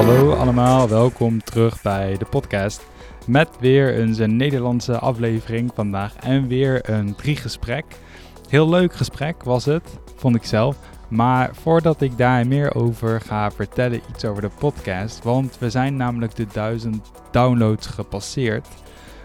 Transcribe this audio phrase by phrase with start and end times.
[0.00, 2.86] Hallo allemaal, welkom terug bij de podcast.
[3.26, 7.84] Met weer een Nederlandse aflevering vandaag en weer een drie-gesprek.
[8.48, 10.76] Heel leuk gesprek was het, vond ik zelf.
[11.08, 15.24] Maar voordat ik daar meer over ga vertellen, iets over de podcast.
[15.24, 18.68] Want we zijn namelijk de 1000 downloads gepasseerd.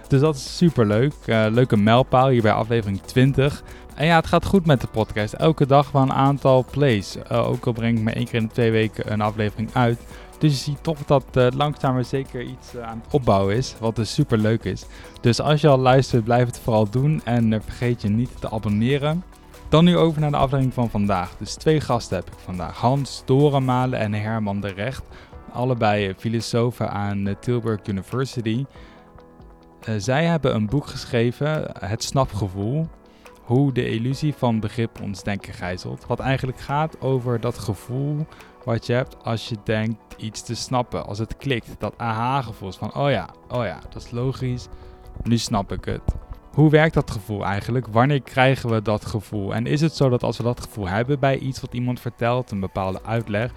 [0.07, 1.13] Dus dat is super leuk.
[1.25, 3.63] Uh, leuke mijlpaal hier bij aflevering 20.
[3.95, 5.33] En ja, het gaat goed met de podcast.
[5.33, 7.17] Elke dag wel een aantal plays.
[7.31, 9.99] Uh, ook al breng ik me één keer in de twee weken een aflevering uit.
[10.37, 13.75] Dus je ziet toch dat uh, langzaam maar zeker iets aan het opbouwen is.
[13.79, 14.85] Wat dus super leuk is.
[15.21, 17.21] Dus als je al luistert, blijf het vooral doen.
[17.23, 19.23] En vergeet je niet te abonneren.
[19.69, 21.35] Dan nu over naar de aflevering van vandaag.
[21.37, 22.77] Dus twee gasten heb ik vandaag.
[22.77, 25.03] Hans Dorenmalen en Herman de Recht.
[25.51, 28.65] Allebei filosofen aan Tilburg University.
[29.97, 32.87] Zij hebben een boek geschreven, Het Snapgevoel.
[33.41, 36.05] Hoe de illusie van begrip ons denken gijzelt.
[36.07, 38.25] Wat eigenlijk gaat over dat gevoel
[38.65, 41.05] wat je hebt als je denkt iets te snappen.
[41.05, 44.67] Als het klikt, dat aha-gevoel van, oh ja, oh ja, dat is logisch.
[45.23, 46.01] Nu snap ik het.
[46.51, 47.87] Hoe werkt dat gevoel eigenlijk?
[47.87, 49.53] Wanneer krijgen we dat gevoel?
[49.53, 52.51] En is het zo dat als we dat gevoel hebben bij iets wat iemand vertelt,
[52.51, 53.51] een bepaalde uitleg,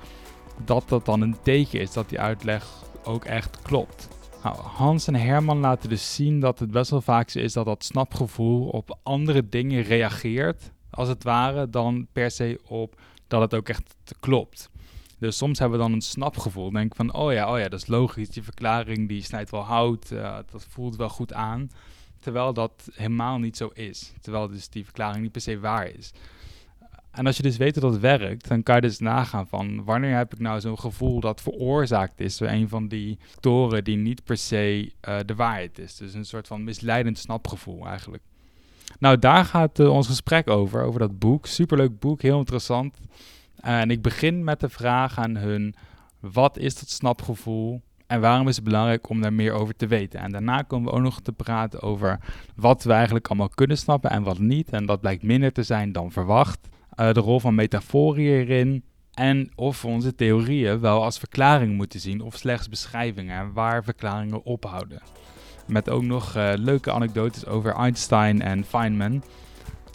[0.64, 2.66] dat dat dan een teken is dat die uitleg
[3.04, 4.08] ook echt klopt?
[4.42, 7.64] Nou, Hans en Herman laten dus zien dat het best wel vaak zo is dat
[7.64, 13.54] dat snapgevoel op andere dingen reageert, als het ware, dan per se op dat het
[13.54, 14.70] ook echt klopt.
[15.18, 16.70] Dus soms hebben we dan een snapgevoel.
[16.70, 18.28] Denk van, oh ja, oh ja, dat is logisch.
[18.28, 20.10] Die verklaring die snijdt wel hout.
[20.12, 21.70] Uh, dat voelt wel goed aan.
[22.20, 24.12] Terwijl dat helemaal niet zo is.
[24.20, 26.12] Terwijl dus die verklaring niet per se waar is.
[27.10, 30.16] En als je dus weet dat het werkt, dan kan je dus nagaan van wanneer
[30.16, 34.24] heb ik nou zo'n gevoel dat veroorzaakt is door een van die factoren die niet
[34.24, 35.96] per se uh, de waarheid is.
[35.96, 38.22] Dus een soort van misleidend snapgevoel eigenlijk.
[38.98, 41.46] Nou, daar gaat uh, ons gesprek over, over dat boek.
[41.46, 42.98] Superleuk boek, heel interessant.
[43.60, 45.74] En ik begin met de vraag aan hun,
[46.20, 47.82] wat is dat snapgevoel?
[48.06, 50.20] En waarom is het belangrijk om daar meer over te weten?
[50.20, 52.18] En daarna komen we ook nog te praten over
[52.54, 54.68] wat we eigenlijk allemaal kunnen snappen en wat niet.
[54.70, 56.68] En dat blijkt minder te zijn dan verwacht.
[57.00, 58.84] Uh, de rol van metaforen hierin.
[59.14, 63.84] En of we onze theorieën wel als verklaring moeten zien of slechts beschrijvingen en waar
[63.84, 65.02] verklaringen ophouden.
[65.66, 69.22] Met ook nog uh, leuke anekdotes over Einstein en Feynman.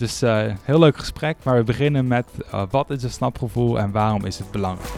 [0.03, 2.25] Dus uh, heel leuk gesprek, maar we beginnen met
[2.69, 4.94] wat is een snapgevoel en waarom is het belangrijk?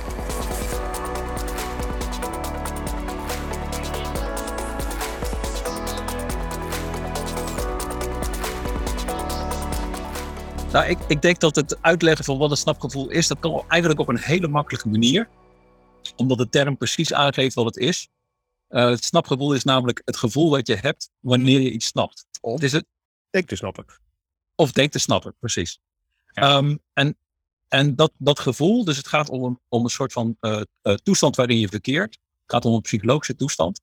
[10.72, 14.00] Nou, ik, ik denk dat het uitleggen van wat een snapgevoel is, dat kan eigenlijk
[14.00, 15.30] op een hele makkelijke manier.
[16.16, 18.08] Omdat de term precies aangeeft wat het is.
[18.70, 22.26] Uh, het snapgevoel is namelijk het gevoel wat je hebt wanneer je iets snapt.
[22.42, 22.86] Of is het
[23.30, 23.86] denk te snappen.
[24.56, 25.80] Of denk te snappen, precies.
[26.34, 27.18] Um, en
[27.68, 30.94] en dat, dat gevoel, dus het gaat om een, om een soort van uh, uh,
[30.94, 32.14] toestand waarin je verkeert.
[32.14, 33.82] Het gaat om een psychologische toestand.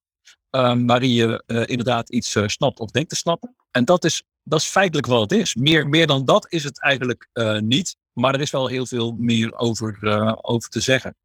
[0.50, 3.56] Um, waarin je inderdaad iets snapt of denkt te snappen.
[3.70, 5.54] En dat is dat is feitelijk wat het is.
[5.54, 7.28] Meer, meer dan dat is het eigenlijk
[7.60, 7.96] niet.
[8.12, 9.98] Maar er is wel heel veel meer over,
[10.44, 11.16] over te zeggen.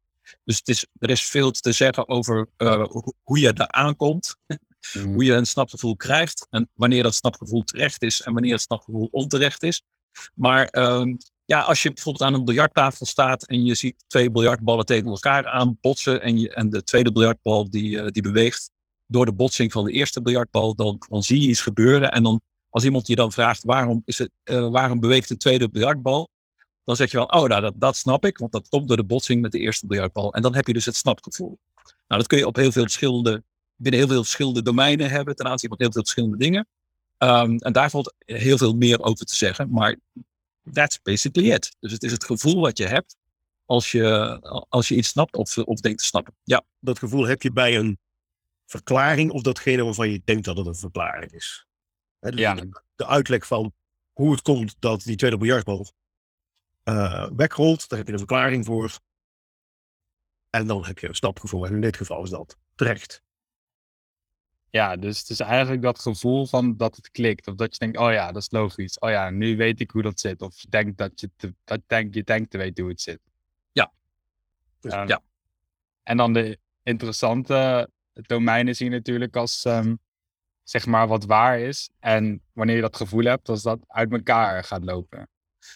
[0.44, 2.48] Dus het is, er is veel te zeggen over
[3.22, 4.36] hoe je daar aankomt.
[4.94, 5.12] Mm.
[5.12, 6.46] Hoe je een snapgevoel krijgt.
[6.50, 9.82] En wanneer dat snapgevoel terecht is en wanneer het snapgevoel onterecht is.
[10.34, 14.86] Maar um, ja, als je bijvoorbeeld aan een biljarttafel staat en je ziet twee biljartballen
[14.86, 16.22] tegen elkaar aanbotsen.
[16.22, 18.70] En, je, en de tweede biljartbal die, die beweegt
[19.06, 20.74] door de botsing van de eerste biljartbal.
[20.74, 22.40] Dan, dan zie je iets gebeuren en dan
[22.70, 26.28] als iemand je dan vraagt waarom, is het, uh, waarom beweegt de tweede biljartbal,
[26.84, 29.04] dan zeg je wel, oh, nou, dat, dat snap ik, want dat komt door de
[29.04, 30.32] botsing met de eerste biljartbal.
[30.34, 31.58] En dan heb je dus het snapgevoel.
[31.84, 33.44] Nou, dat kun je op heel veel verschillende,
[33.78, 36.68] binnen heel veel verschillende domeinen hebben, ten aanzien van heel veel verschillende dingen.
[37.18, 39.96] Um, en daar valt heel veel meer over te zeggen, maar
[40.72, 41.76] that's basically it.
[41.80, 43.16] Dus het is het gevoel wat je hebt
[43.64, 44.38] als je,
[44.68, 46.36] als je iets snapt of, of denkt te snappen.
[46.44, 46.64] Ja.
[46.78, 47.98] Dat gevoel heb je bij een
[48.66, 51.66] verklaring of datgene waarvan je denkt dat het een verklaring is?
[52.18, 52.54] Dus ja.
[52.94, 53.72] De uitleg van
[54.12, 55.92] hoe het komt dat die tweede biljartbal
[56.84, 58.98] uh, wegrolt, daar heb je een verklaring voor.
[60.50, 61.66] En dan heb je een stapgevoel.
[61.66, 63.22] En in dit geval is dat terecht.
[64.70, 67.46] Ja, dus het is eigenlijk dat gevoel van dat het klikt.
[67.46, 68.98] Of dat je denkt, oh ja, dat is logisch.
[68.98, 70.42] Oh ja, nu weet ik hoe dat zit.
[70.42, 73.20] Of je denkt dat je, te, dat denk, je denkt te weten hoe het zit.
[73.72, 73.92] Ja.
[74.80, 75.22] Dus, um, ja.
[76.02, 79.98] En dan de interessante domeinen zie je natuurlijk als um,
[80.62, 81.90] zeg maar wat waar is.
[81.98, 85.28] En wanneer je dat gevoel hebt, dat dat uit elkaar gaat lopen.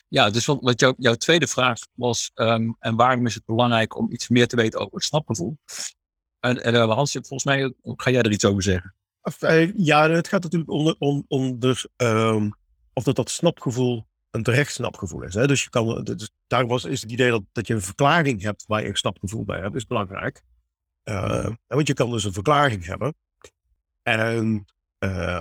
[0.09, 3.97] Ja, dus wat, wat jou, jouw tweede vraag was, um, en waarom is het belangrijk
[3.97, 5.59] om iets meer te weten over het snapgevoel?
[6.43, 8.95] En, en uh, Hans, volgens mij ga jij er iets over zeggen.
[9.41, 10.71] Uh, ja, het gaat natuurlijk
[11.29, 12.55] om dus, um,
[12.93, 15.35] of dat dat snapgevoel een terecht snapgevoel is.
[15.35, 15.47] Hè?
[15.47, 18.65] Dus, je kan, dus daar was, is het idee dat, dat je een verklaring hebt
[18.67, 20.43] waar je een snapgevoel bij hebt, is belangrijk.
[21.05, 23.15] Uh, want je kan dus een verklaring hebben.
[24.03, 24.67] En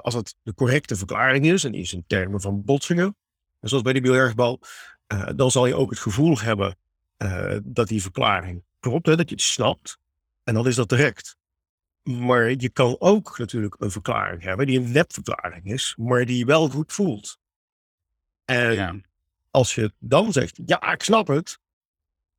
[0.01, 3.15] als het de correcte verklaring is, en die is in termen van botsingen,
[3.59, 4.59] zoals bij die biljartbal,
[5.13, 6.77] uh, dan zal je ook het gevoel hebben
[7.63, 9.99] dat die verklaring klopt, hè, dat je het snapt.
[10.43, 11.37] En dan is dat direct.
[12.03, 16.45] Maar je kan ook natuurlijk een verklaring hebben die een nepverklaring is, maar die je
[16.45, 17.39] wel goed voelt.
[18.45, 18.95] En ja.
[19.51, 21.59] als je dan zegt, ja, ik snap het,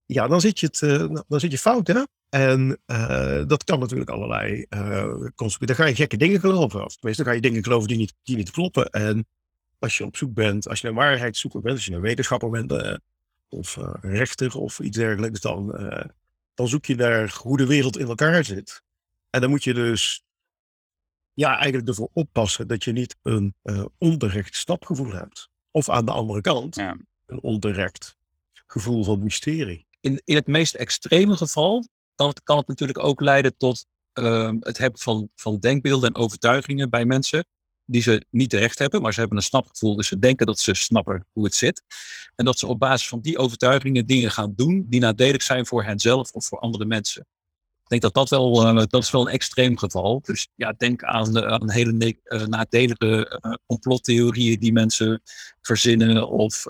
[0.07, 2.03] ja, dan zit je, het, uh, dan zit je fout, hè?
[2.29, 6.85] En uh, dat kan natuurlijk allerlei uh, Dan ga je gekke dingen geloven.
[6.85, 8.91] Of tenminste, dan ga je dingen geloven die niet, die niet kloppen.
[8.91, 9.27] En
[9.79, 13.01] als je op zoek bent, als je een waarheidszoeker bent, als je een wetenschapper bent,
[13.49, 15.71] of rechter of iets dergelijks, dan,
[16.55, 18.83] dan zoek je naar hoe de wereld in elkaar zit.
[19.31, 20.25] En dan moet je dus
[21.35, 23.55] ja, eigenlijk ervoor oppassen dat je niet een
[23.99, 25.51] onterecht stapgevoel hebt.
[25.71, 26.97] Of aan de andere kant, ja.
[27.27, 28.17] een onterecht
[28.67, 29.87] gevoel van mysterie.
[30.01, 34.53] In, in het meest extreme geval kan het, kan het natuurlijk ook leiden tot uh,
[34.61, 37.47] het hebben van, van denkbeelden en overtuigingen bij mensen
[37.93, 40.75] die ze niet terecht hebben, maar ze hebben een snapgevoel, dus ze denken dat ze
[40.75, 41.83] snappen hoe het zit.
[42.35, 45.85] En dat ze op basis van die overtuigingen dingen gaan doen die nadelig zijn voor
[45.85, 47.27] henzelf of voor andere mensen
[47.93, 50.21] denk dat dat wel, uh, dat is wel een extreem geval.
[50.21, 55.23] Dus ja, denk aan, uh, aan hele uh, nadelige complottheorieën die mensen
[55.61, 56.63] verzinnen of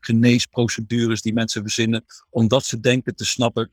[0.00, 3.72] geneesprocedures die mensen verzinnen, omdat ze denken te snappen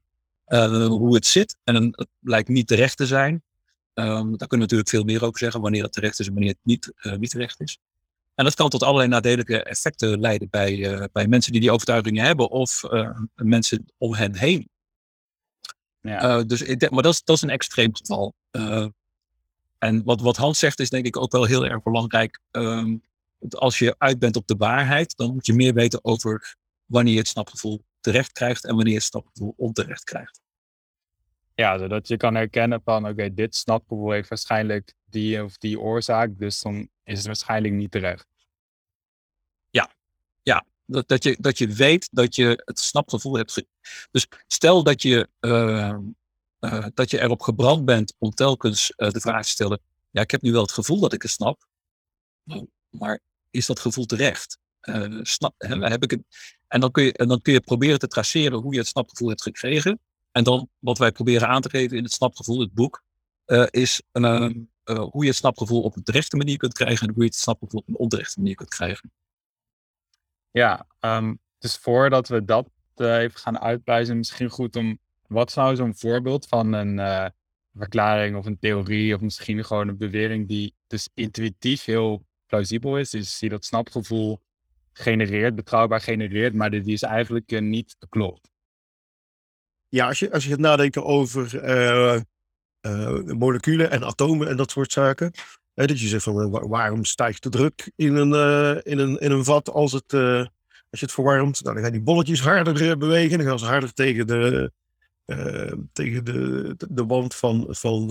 [0.88, 1.58] hoe het zit.
[1.64, 3.44] En het blijkt niet terecht te zijn.
[4.00, 6.52] Um, daar kunnen we natuurlijk veel meer over zeggen, wanneer het terecht is en wanneer
[6.52, 7.78] het niet, niet terecht is.
[8.36, 12.50] En dat kan tot allerlei nadelige effecten leiden bij, bij mensen die die overtuigingen hebben
[12.50, 12.84] of
[13.36, 14.70] mensen om hen heen.
[16.02, 16.44] Ja.
[16.44, 18.34] Dus ik maar dat is, dat is een extreem geval.
[19.78, 22.40] En wat, wat Hans zegt is denk ik ook wel heel erg belangrijk.
[22.52, 23.02] Um,
[23.50, 26.56] als je uit bent op de waarheid, dan moet je meer weten over
[26.86, 30.42] wanneer je het snapgevoel terecht krijgt en wanneer je het snapgevoel onterecht krijgt.
[31.60, 36.40] Ja, zodat je kan herkennen van oké, dit snapgevoel heeft waarschijnlijk die of die oorzaak,
[36.40, 38.28] dus dan is het waarschijnlijk niet terecht.
[39.70, 39.92] Ja,
[40.42, 40.66] ja.
[40.86, 43.66] Dat, dat, je, dat je weet dat je het snapgevoel hebt.
[44.12, 45.98] Dus stel dat je, uh,
[46.60, 50.32] uh, dat je erop gebrand bent om telkens uh, de vraag te stellen: Ja, ik
[50.32, 51.68] heb nu wel het gevoel dat ik het snap,
[52.90, 53.20] maar
[53.50, 54.58] is dat gevoel terecht?
[55.22, 56.22] snap, hè, heb ik het,
[56.68, 59.30] en, dan kun je, en dan kun je proberen te traceren hoe je het snapgevoel
[59.30, 60.00] hebt gekregen.
[60.38, 63.04] En dan wat wij proberen aan te geven in het snapgevoel, het boek,
[63.70, 64.54] is ehm,
[64.84, 67.80] hoe je het snapgevoel op een terechte manier kunt krijgen en hoe je het snapgevoel
[67.80, 69.12] op een onterechte manier kunt krijgen.
[70.52, 70.88] Ja,
[71.58, 75.00] dus voordat we dat even gaan uitpluizen, misschien goed om.
[75.28, 77.32] Wat zou zo'n voorbeeld van een
[77.74, 83.10] verklaring of een theorie, of misschien gewoon een bewering die dus intuïtief heel plausibel is,
[83.10, 84.42] dus die dat snapgevoel
[84.94, 88.50] genereert, betrouwbaar genereert, maar die, is eigenlijk uh, niet klopt.
[89.90, 91.62] Ja, als je, als je gaat nadenken over
[93.38, 95.32] moleculen en atomen en dat soort zaken,
[95.74, 98.34] dat je zegt van waarom stijgt de druk in een,
[98.84, 101.64] in een, in een vat als, het, als je het verwarmt?
[101.64, 103.38] Nou, dan gaan die bolletjes harder bewegen.
[103.38, 104.72] Dan gaan ze harder tegen de,
[105.94, 108.10] tegen de, de wand van, van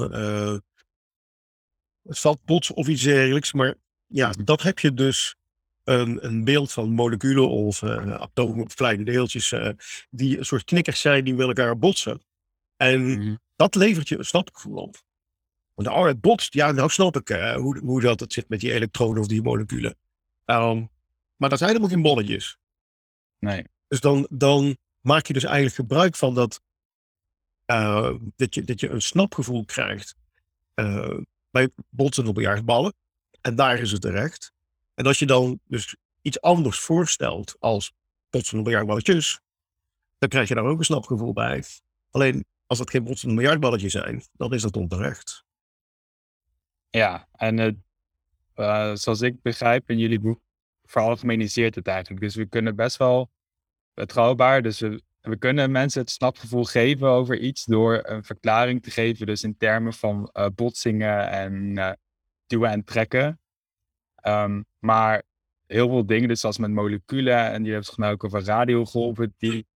[2.03, 3.53] het of iets dergelijks.
[3.53, 3.75] Maar
[4.07, 5.37] ja, dat heb je dus
[5.87, 9.55] een, een beeld van moleculen of atomen of kleine deeltjes
[10.11, 12.21] die een soort knikkers zijn die met elkaar botsen.
[12.77, 14.97] En mm dat levert je een snapgevoel op.
[15.75, 16.55] Want oh, het botst.
[16.55, 19.97] Ja, nou snap ik hoe, hoe dat het zit met die elektronen of die moleculen.
[20.45, 20.91] Um,
[21.37, 22.59] maar dat zijn helemaal geen bolletjes.
[23.39, 23.65] Nee.
[23.89, 26.61] Dus dan, dan maak je dus eigenlijk gebruik van dat,
[27.67, 30.15] uh, dat, je, dat je een snapgevoel krijgt
[30.75, 31.19] uh,
[31.51, 32.95] bij botsen op ballen.
[33.41, 34.53] En daar is het terecht.
[34.97, 37.93] En als je dan dus iets anders voorstelt als
[38.31, 39.41] botsen op miljardballetjes,
[40.19, 41.65] dan krijg je daar ook een snapgevoel bij.
[42.11, 45.45] Alleen als dat geen botsen miljardballetjes zijn, dan is dat onterecht.
[46.91, 47.85] Ja, en
[48.57, 50.41] uh, zoals ik begrijp in jullie boek,
[50.85, 52.21] veralgemeniseert het eigenlijk.
[52.21, 53.31] Dus we kunnen best wel
[53.95, 59.27] betrouwbaar, dus we, kunnen mensen het snapgevoel geven over iets door een verklaring te geven,
[59.27, 61.99] dus in termen van uh, botsingen en
[62.47, 63.41] duwen en trekken.
[64.23, 65.23] Um, maar
[65.67, 69.67] heel veel dingen, dus zoals met moleculen, en die hebben het ook over radiogolven, die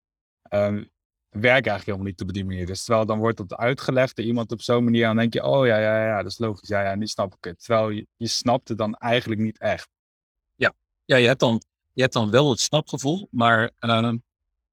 [0.50, 0.90] um,
[1.28, 2.66] werkt eigenlijk helemaal niet op die manier.
[2.66, 5.66] Dus terwijl dan wordt dat uitgelegd door iemand op zo'n manier, dan denk je, oh
[5.66, 7.64] ja, ja, ja, dat is logisch, ja, ja, nu snap ik het.
[7.64, 9.88] Terwijl je, je snapt het dan eigenlijk niet echt.
[10.54, 10.72] Ja,
[11.04, 11.62] ja je, hebt dan,
[11.92, 14.12] je hebt dan wel het snapgevoel, maar, uh,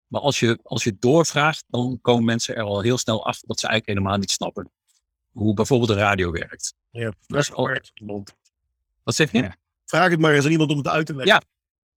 [0.08, 3.60] maar als, je, als je doorvraagt, dan komen mensen er al heel snel af dat
[3.60, 4.72] ze eigenlijk helemaal niet snappen.
[5.32, 6.74] Hoe bijvoorbeeld de radio werkt.
[6.89, 7.70] Ja, dat is al
[9.03, 9.51] Wat zeg je?
[9.88, 11.34] Vraag het maar eens aan iemand om het uit te leggen.
[11.34, 11.41] Ja,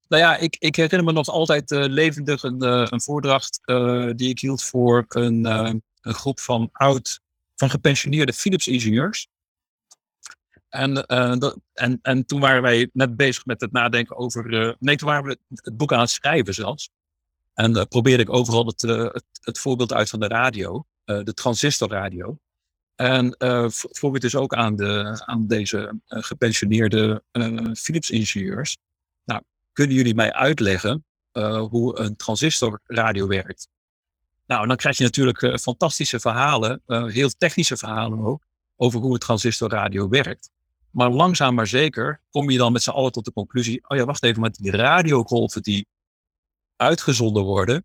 [0.08, 4.10] nou ja, ik, ik herinner me nog altijd uh, levendig een, uh, een voordracht uh,
[4.14, 7.20] die ik hield voor een, een groep van oud
[7.56, 9.28] van gepensioneerde Philips-ingenieurs.
[10.68, 11.06] En,
[11.72, 14.76] en, en toen waren wij net bezig met het nadenken over.
[14.78, 16.90] nee, toen waren we het boek aan het schrijven zelfs.
[17.54, 22.38] En probeerde ik overal het, het, het, voorbeeld uit van de radio, de transistorradio.
[23.00, 27.22] En uh, vroeg ik dus ook aan, de, aan deze gepensioneerde
[27.78, 28.76] Philips-ingenieurs.
[29.24, 29.42] Nou,
[29.72, 31.04] kunnen jullie mij uitleggen
[31.68, 33.68] hoe een transistorradio werkt.
[34.46, 40.08] Nou, dan krijg je natuurlijk fantastische verhalen, heel technische verhalen ook, over hoe het transistorradio
[40.08, 40.50] werkt.
[40.90, 44.04] Maar langzaam maar zeker kom je dan met z'n allen tot de conclusie, oh ja,
[44.04, 45.86] wacht even, met die radiogolven die
[46.76, 47.84] uitgezonden worden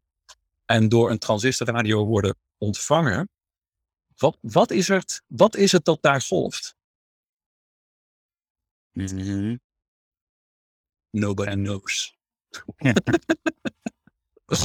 [0.66, 3.30] en door een transistorradio worden ontvangen,
[4.16, 6.76] wat, wat, is, het, wat is het dat daar golft?
[8.92, 9.60] Mm -hmm.
[11.10, 12.18] Nobody knows.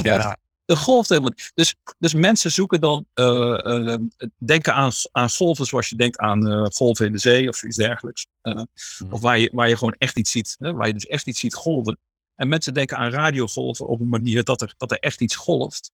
[0.01, 0.37] ja.
[0.65, 3.95] De golf helemaal dus, dus mensen zoeken dan, uh, uh,
[4.37, 7.75] denken aan, aan golven zoals je denkt aan uh, golven in de zee of iets
[7.75, 8.27] dergelijks.
[8.41, 8.67] Mm.
[9.09, 11.39] Of waar je, waar je gewoon echt iets ziet, hè, waar je dus echt iets
[11.39, 11.99] ziet golven.
[12.35, 15.91] En mensen denken aan radiogolven op een manier dat er, dat er echt iets golft.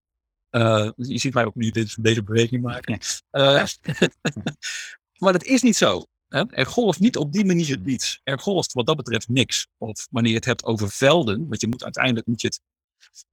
[0.95, 2.99] Je ziet mij ook nu deze, deze beweging maken.
[5.21, 6.05] maar dat is niet zo.
[6.29, 8.21] Er golft niet op die manier iets.
[8.23, 9.67] Er golft wat dat betreft niks.
[9.77, 12.61] Of wanneer je het hebt over velden, want je moet uiteindelijk moet je het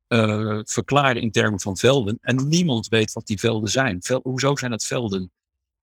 [0.08, 2.18] uh, verklaren in termen van velden.
[2.20, 4.02] En niemand weet wat die velden zijn.
[4.02, 5.32] Vel, hoezo zijn het velden?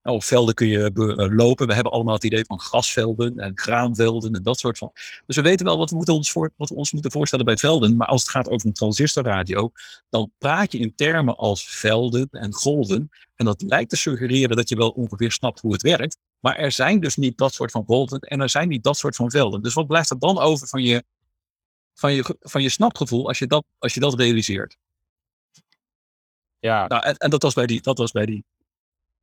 [0.03, 1.67] Nou, op velden kun je uh, lopen.
[1.67, 4.91] We hebben allemaal het idee van grasvelden en graanvelden en dat soort van.
[5.25, 7.57] Dus we weten wel wat we, moeten ons voor, wat we ons moeten voorstellen bij
[7.57, 7.95] velden.
[7.95, 9.71] Maar als het gaat over een transistorradio,
[10.09, 13.09] dan praat je in termen als velden en golven.
[13.35, 16.17] En dat lijkt te suggereren dat je wel ongeveer snapt hoe het werkt.
[16.39, 19.15] Maar er zijn dus niet dat soort van golven en er zijn niet dat soort
[19.15, 19.61] van velden.
[19.61, 21.03] Dus wat blijft er dan over van je,
[21.93, 24.77] van je, van je snapgevoel als je dat, als je dat realiseert?
[26.59, 26.87] Ja.
[26.87, 28.43] Nou, en, en dat was bij die, dat was bij die,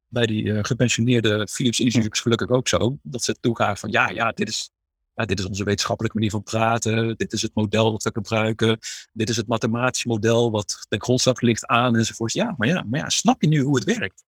[0.08, 2.98] bij die uh, gepensioneerde Philips ingenieurs gelukkig ook zo.
[3.02, 4.70] Dat ze toegaven van ja, ja, dit is,
[5.14, 7.16] ja, dit is onze wetenschappelijke manier van praten.
[7.16, 8.78] Dit is het model dat we gebruiken.
[9.12, 12.32] Dit is het mathematisch model wat ten grondslag ligt aan enzovoort.
[12.32, 14.24] Ja, maar ja, maar ja, snap je nu hoe het werkt?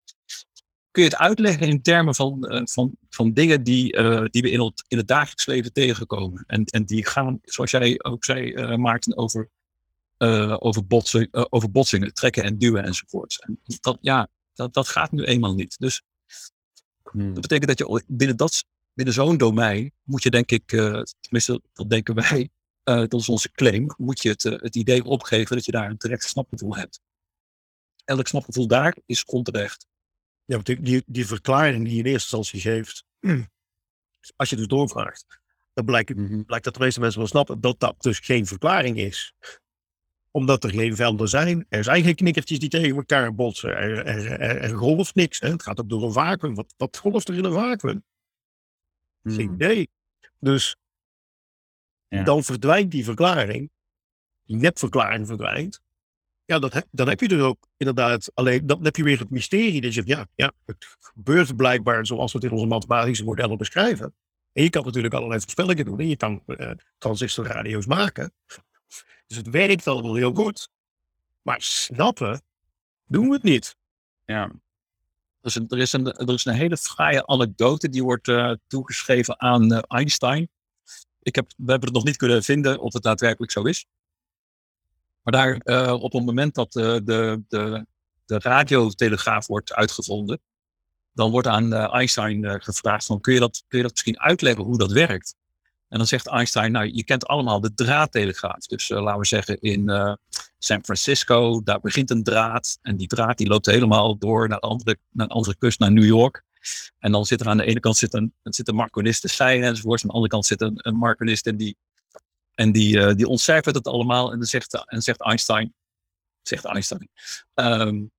[0.90, 4.50] kun je het uitleggen in termen van, uh, van, van dingen die, uh, die we
[4.50, 6.44] in het, in het dagelijks leven tegenkomen.
[6.46, 9.48] En, en die gaan, zoals jij ook zei, Maarten, over,
[10.58, 13.44] over, botsen, over botsingen, trekken en duwen enzovoort.
[13.46, 14.28] En dat, ja,
[14.58, 15.78] dat, dat gaat nu eenmaal niet.
[15.78, 16.02] Dus
[17.02, 17.32] hmm.
[17.32, 20.66] dat betekent dat je binnen, dat, binnen zo'n domein moet je denk ik,
[21.20, 22.50] tenminste dat denken wij,
[22.82, 26.22] dat is onze claim, moet je het, het idee opgeven dat je daar een terecht
[26.22, 27.00] snapgevoel hebt.
[28.04, 29.86] Elk snapgevoel daar is onterecht.
[30.44, 33.04] Ja, want die, die verklaring die je in eerste instantie geeft,
[34.36, 35.26] als je dus doorvraagt,
[35.72, 36.42] dan blijkt, mhm.
[36.42, 39.34] blijkt dat de meeste mensen wel snappen dat dat dus geen verklaring is.
[40.38, 41.66] Omdat er geen velden zijn.
[41.68, 43.70] Er zijn geen knikkertjes die tegen elkaar botsen.
[43.70, 45.40] Er, er, er, golft niks.
[45.40, 45.48] Hè.
[45.48, 46.54] Het gaat ook door een vacuüm.
[46.54, 48.04] Wat, wat golft er in een vacuüm?
[49.22, 49.54] Geen mhm.
[49.54, 49.88] idee.
[50.38, 50.76] Dus
[52.08, 52.22] ja.
[52.22, 53.70] dan verdwijnt die verklaring.
[54.44, 55.80] Die nepverklaring verdwijnt.
[56.44, 59.80] Ja, dat dan heb je dus ook inderdaad alleen, dan heb je weer het mysterie.
[59.80, 64.14] Dat je ja, ja, het gebeurt blijkbaar zoals we het in onze mathematische modellen beschrijven.
[64.52, 68.32] En je kan natuurlijk allerlei voorspellingen doen en je kan uh, transistorradio's maken.
[69.26, 70.68] Dus het werkt allemaal heel goed.
[71.42, 72.42] Maar snappen
[73.06, 73.76] doen we het niet.
[74.24, 74.50] Ja.
[75.40, 79.72] Dus er, is een, er is een hele fraaie anekdote die wordt uh, toegeschreven aan
[79.72, 80.48] uh, Einstein.
[81.22, 83.86] Ik heb, we hebben het nog niet kunnen vinden of het daadwerkelijk zo is.
[85.22, 87.86] Maar daar, uh, op het moment dat de, de,
[88.24, 90.40] de radiotelegraaf wordt uitgevonden,
[91.12, 94.78] dan wordt aan Einstein gevraagd van, kun je, dat, kun je dat misschien uitleggen hoe
[94.78, 95.34] dat werkt?
[95.88, 98.66] En dan zegt Einstein, nou, je kent allemaal de draadtelegraaf.
[98.66, 99.90] Dus laten we zeggen in
[100.58, 102.78] San Francisco, daar begint een draad.
[102.82, 105.92] En die draad die loopt helemaal door naar de andere, naar de andere kust, naar
[105.92, 106.42] New York.
[106.98, 109.62] En dan zit er aan de ene kant zit een, zit een marconist te zijn
[109.62, 110.02] enzovoort.
[110.02, 111.76] Aan de andere kant zit een, een marconist en die
[112.58, 115.74] en die, uh, die ontcijfert het allemaal en dan zegt, en zegt Einstein,
[116.42, 117.08] zegt Einstein,
[117.54, 118.10] um,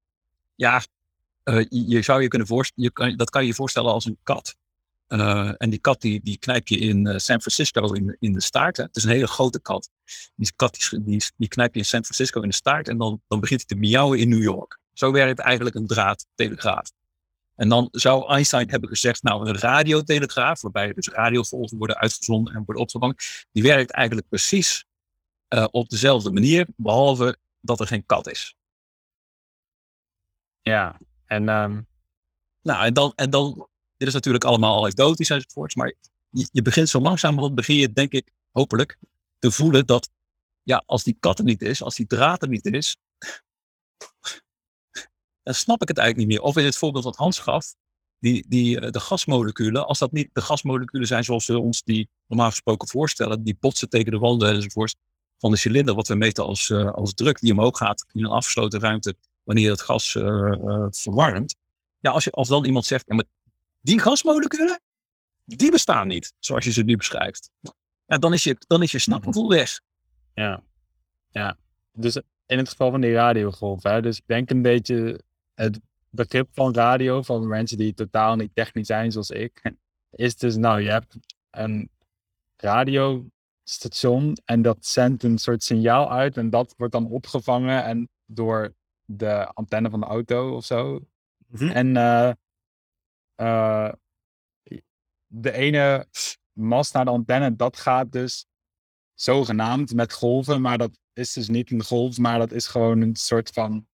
[0.55, 0.83] ja,
[1.43, 4.55] uh, je zou je kunnen voorstellen, je dat kan je je voorstellen als een kat.
[5.09, 8.77] Uh, en die kat die, die knijp je in San Francisco in, in de staart.
[8.77, 8.83] Hè.
[8.83, 9.89] Het is een hele grote kat.
[10.35, 13.21] Die kat die, die, die knijp je in San Francisco in de staart en dan,
[13.27, 14.79] dan begint hij te miauwen in New York.
[14.93, 16.91] Zo werkt eigenlijk een draadtelegraaf.
[17.55, 22.63] En dan zou Einstein hebben gezegd, nou een radiotelegraaf, waarbij dus radiogolven worden uitgezonden en
[22.65, 23.15] worden opgevangen,
[23.51, 24.85] die werkt eigenlijk precies
[25.49, 28.55] uh, op dezelfde manier, behalve dat er geen kat is.
[30.61, 31.87] Ja, en, um...
[32.61, 33.68] nou, en, dan, en dan,
[33.99, 35.93] dit is natuurlijk allemaal anekdotisch enzovoorts, maar
[36.29, 38.97] je, je begint zo langzaam, begin denk ik, hopelijk,
[39.39, 40.09] te voelen dat,
[40.63, 42.97] ja, als die kat er niet is, als die draad er niet is,
[45.43, 46.47] dan snap ik het eigenlijk niet meer.
[46.47, 47.75] Of in het voorbeeld wat Hans gaf,
[48.19, 52.49] die, die, de gasmoleculen, als dat niet de gasmoleculen zijn zoals we ons die normaal
[52.49, 54.95] gesproken voorstellen, die botsen tegen de wanden enzovoort
[55.37, 58.79] van de cilinder, wat we meten als, als druk die omhoog gaat in een afgesloten
[58.79, 60.11] ruimte wanneer het gas
[60.89, 61.55] verwarmt.
[61.99, 63.07] Ja, als, je, als dan iemand zegt,
[63.81, 64.81] die gasmoleculen,
[65.45, 67.51] die bestaan niet, zoals je ze nu beschrijft.
[68.05, 69.81] Ja, dan is je, dan is je snapgevoel weg.
[70.33, 70.63] Ja,
[71.29, 71.57] ja.
[71.91, 76.49] Dus in het geval van die radiogolf, hè, dus ik denk een beetje het begrip
[76.51, 79.73] van radio, van mensen die totaal niet technisch zijn zoals ik,
[80.11, 81.17] is dus, nou, je hebt
[81.49, 81.89] een
[82.55, 88.73] radiostation en dat zendt een soort signaal uit en dat wordt dan opgevangen en door
[89.05, 90.99] de antenne van de auto of zo.
[91.47, 91.69] Mhm.
[91.69, 92.31] En uh,
[93.41, 93.91] uh,
[95.27, 96.07] de ene
[96.53, 98.45] mast naar de antenne, dat gaat dus
[99.13, 103.15] zogenaamd met golven, maar dat is dus niet een golf, maar dat is gewoon een
[103.15, 103.87] soort van.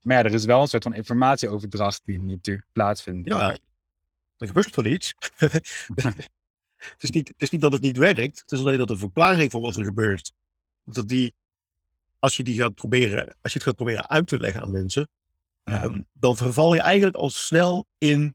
[0.00, 3.28] Maar ja, er is wel een soort van informatieoverdracht die natuurlijk plaatsvindt.
[3.28, 3.56] Ja,
[4.36, 5.14] er gebeurt wel iets.
[5.36, 8.96] het, is niet, het is niet dat het niet werkt, het is alleen dat de
[8.96, 10.32] verklaring van wat er gebeurt,
[10.84, 11.34] dat die,
[12.18, 15.08] als je die gaat proberen, als je het gaat proberen uit te leggen aan mensen,
[15.64, 18.34] ehm, dan verval je eigenlijk al snel in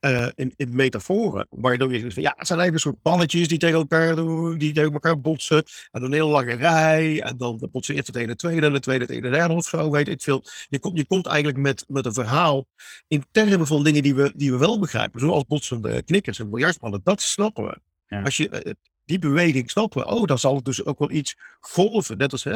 [0.00, 1.46] uh, in, in metaforen.
[1.50, 4.58] Waardoor je zegt van ja, het zijn eigenlijk een soort balletjes die tegen elkaar doen,
[4.58, 5.56] die tegen elkaar botsen.
[5.90, 7.22] En dan een hele lange rij.
[7.22, 9.90] En dan botsen eerst het ene tweede en de tweede het ene derde of zo.
[9.90, 10.44] Weet ik veel.
[10.68, 12.66] Je, komt je komt eigenlijk met, met een verhaal
[13.08, 15.20] in termen van dingen die we, die we wel begrijpen.
[15.20, 17.00] Zoals botsende knikkers en biljartspannen.
[17.04, 17.78] Dat snappen we.
[18.24, 18.72] Als je, eh,
[19.04, 20.08] die beweging snappen we.
[20.08, 22.18] Oh, dan zal het dus ook wel iets golven.
[22.18, 22.50] Net als hè,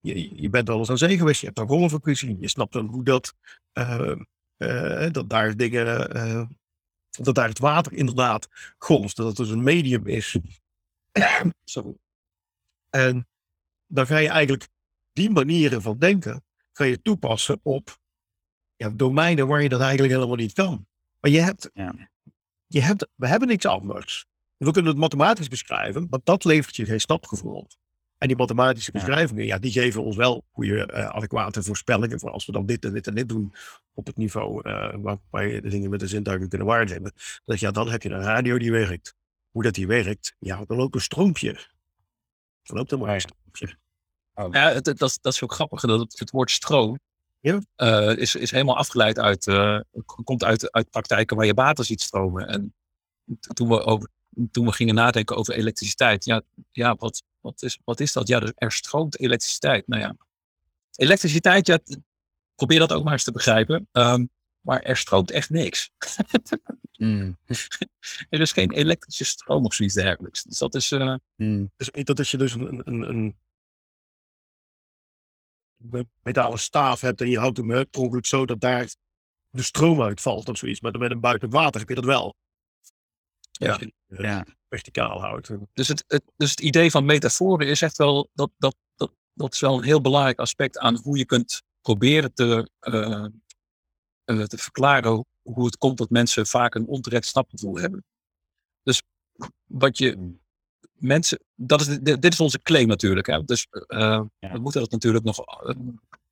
[0.00, 1.40] je, je bent wel eens aan zee geweest.
[1.40, 2.36] Je hebt daar golven gezien.
[2.40, 3.34] Je snapt dan hoe dat,
[3.74, 4.12] uh,
[4.58, 6.10] uh, dat daar dingen
[7.16, 9.16] dat daar het water inderdaad golft.
[9.16, 10.36] Dat het dus een medium is.
[11.64, 11.96] Sorry.
[12.90, 13.28] En
[13.86, 14.68] dan ga je eigenlijk
[15.12, 17.98] die manieren van denken ga je toepassen op
[18.76, 20.86] ja, domeinen waar je dat eigenlijk helemaal niet kan.
[21.20, 21.94] Maar je hebt, ja.
[22.66, 24.26] je hebt, we hebben niks anders.
[24.56, 27.72] We kunnen het mathematisch beschrijven, maar dat levert je geen stapgevoel op.
[28.18, 32.46] En die mathematische beschrijvingen, ja, die geven ons wel goede, uh, adequate voorspellingen voor als
[32.46, 33.54] we dan dit en dit en dit doen
[33.94, 37.12] op het niveau uh, waar, je de dingen met de zintuigen kunnen waarnemen.
[37.44, 39.14] Dat ja, dan heb je een radio die werkt.
[39.50, 41.52] Hoe dat die werkt, ja, dan loopt een stroompje.
[42.62, 43.76] Dan loopt er maar een stroompje.
[44.34, 44.52] Oh.
[44.52, 45.80] Ja, het, dat, dat is ook grappig.
[45.80, 46.98] Dat het, woord stroom
[47.40, 47.60] ja.
[47.76, 49.44] Uh, is, is helemaal afgeleid uit,
[50.24, 52.48] komt uit, uit praktijken waar je water ziet stromen.
[52.48, 52.74] En
[53.54, 54.08] toen we, over,
[54.50, 58.28] toen we gingen nadenken over elektriciteit, ja, ja wat, wat is, wat is dat?
[58.28, 59.86] Ja, dus er stroomt elektriciteit.
[59.86, 60.16] Nou ja,
[60.96, 61.78] elektriciteit, ja,
[62.54, 63.88] probeer dat ook maar eens te begrijpen.
[63.92, 64.30] Um,
[64.66, 65.90] maar er stroomt echt niks.
[66.98, 67.38] mm.
[68.30, 70.42] er is geen elektrische stroom of zoiets dergelijks.
[70.42, 70.90] Dus dat is.
[70.90, 71.14] Uh...
[71.36, 71.72] Mm.
[71.76, 73.36] Dus dat als je dus een, een, een
[76.22, 78.94] metalen staaf hebt en je houdt hem per ongeluk zo dat daar
[79.50, 80.80] de stroom uitvalt of zoiets.
[80.80, 82.36] Maar met een buiten water heb je dat wel.
[83.58, 83.78] Ja.
[84.06, 85.50] ja verticaal houdt.
[85.72, 89.52] Dus het, het, dus het idee van metaforen is echt wel, dat, dat, dat, dat
[89.52, 93.26] is wel een heel belangrijk aspect aan hoe je kunt proberen te, uh,
[94.24, 98.04] uh, te verklaren hoe het komt dat mensen vaak een onterecht snapgevoel hebben.
[98.82, 99.02] Dus
[99.64, 100.40] wat je hmm.
[100.92, 103.26] mensen, dat is, dit is onze claim natuurlijk.
[103.26, 103.44] Hè?
[103.44, 105.44] Dus uh, we moeten dat natuurlijk nog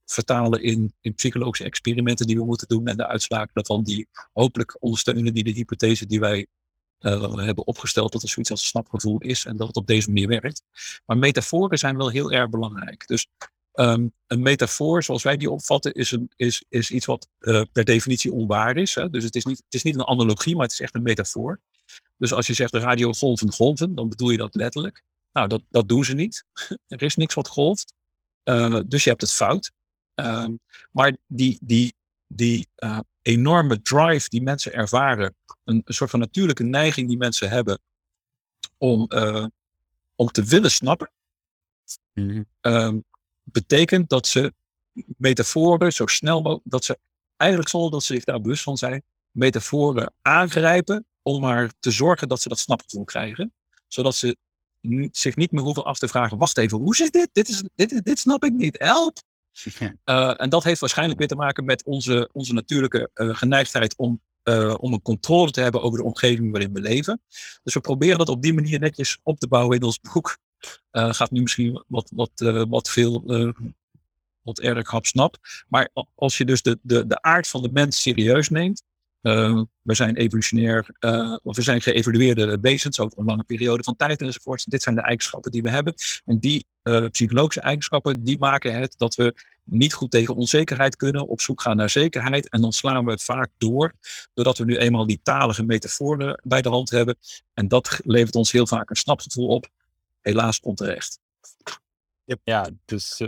[0.04, 4.76] vertalen in, in psychologische experimenten die we moeten doen en de uitslagen daarvan die hopelijk
[4.80, 6.46] ondersteunen die de hypothese die wij
[7.04, 10.28] uh, hebben opgesteld dat er zoiets als snapgevoel is en dat het op deze manier
[10.28, 10.62] werkt.
[11.06, 13.06] Maar metaforen zijn wel heel erg belangrijk.
[13.06, 13.26] Dus
[13.74, 17.84] um, een metafoor, zoals wij die opvatten, is, een, is, is iets wat uh, per
[17.84, 18.94] definitie onwaar is.
[18.94, 19.10] Hè?
[19.10, 21.60] Dus het is, niet, het is niet een analogie, maar het is echt een metafoor.
[22.16, 25.02] Dus als je zegt de radiogolven golven, dan bedoel je dat letterlijk.
[25.32, 26.44] Nou, dat, dat doen ze niet.
[26.86, 27.94] er is niks wat golft.
[28.44, 29.72] Uh, dus je hebt het fout.
[30.20, 30.46] Uh,
[30.90, 31.94] maar die, die,
[32.26, 35.34] die uh, enorme drive die mensen ervaren,
[35.64, 37.78] een, een, soort van natuurlijke neiging die mensen hebben
[38.78, 39.46] om, uh,
[40.14, 41.10] om te willen snappen,
[42.14, 43.04] mm -hmm.
[43.42, 44.52] betekent dat ze
[45.16, 46.98] metaforen zo snel mogelijk, dat ze
[47.36, 52.28] eigenlijk zonder dat ze zich daar bewust van zijn, metaforen aangrijpen om maar te zorgen
[52.28, 53.52] dat ze dat snapgevoel krijgen,
[53.88, 54.36] zodat ze
[55.10, 57.28] zich niet meer hoeven af te vragen, wacht even, hoe zit dit?
[57.32, 59.18] Dit, is, dit, dit snap ik niet, help!
[60.04, 64.20] Uh, en dat heeft waarschijnlijk weer te maken met onze, onze natuurlijke uh, geneigdheid om,
[64.44, 67.20] uh, om een controle te hebben over de omgeving waarin we leven.
[67.62, 70.38] Dus we proberen dat op die manier netjes op te bouwen in ons boek.
[70.90, 72.30] gaat nu misschien wat, wat,
[72.68, 73.22] wat veel,
[74.42, 75.36] wat erg hapsnap.
[75.68, 78.82] Maar als je dus de, de, de aard van de mens serieus neemt,
[79.24, 83.96] uh, we zijn evolutionair, uh, of we zijn geëvolueerde wezens over een lange periode van
[83.96, 84.70] tijd enzovoort.
[84.70, 85.94] Dit zijn de eigenschappen die we hebben.
[86.24, 89.34] En die uh, psychologische eigenschappen, die maken het dat we
[89.64, 92.48] niet goed tegen onzekerheid kunnen, op zoek gaan naar zekerheid.
[92.48, 93.92] En dan slaan we het vaak door,
[94.34, 97.16] doordat we nu eenmaal die talige metaforen bij de hand hebben.
[97.54, 99.68] En dat levert ons heel vaak een snapgevoel op.
[100.20, 101.18] Helaas onterecht.
[102.44, 103.20] Ja, dus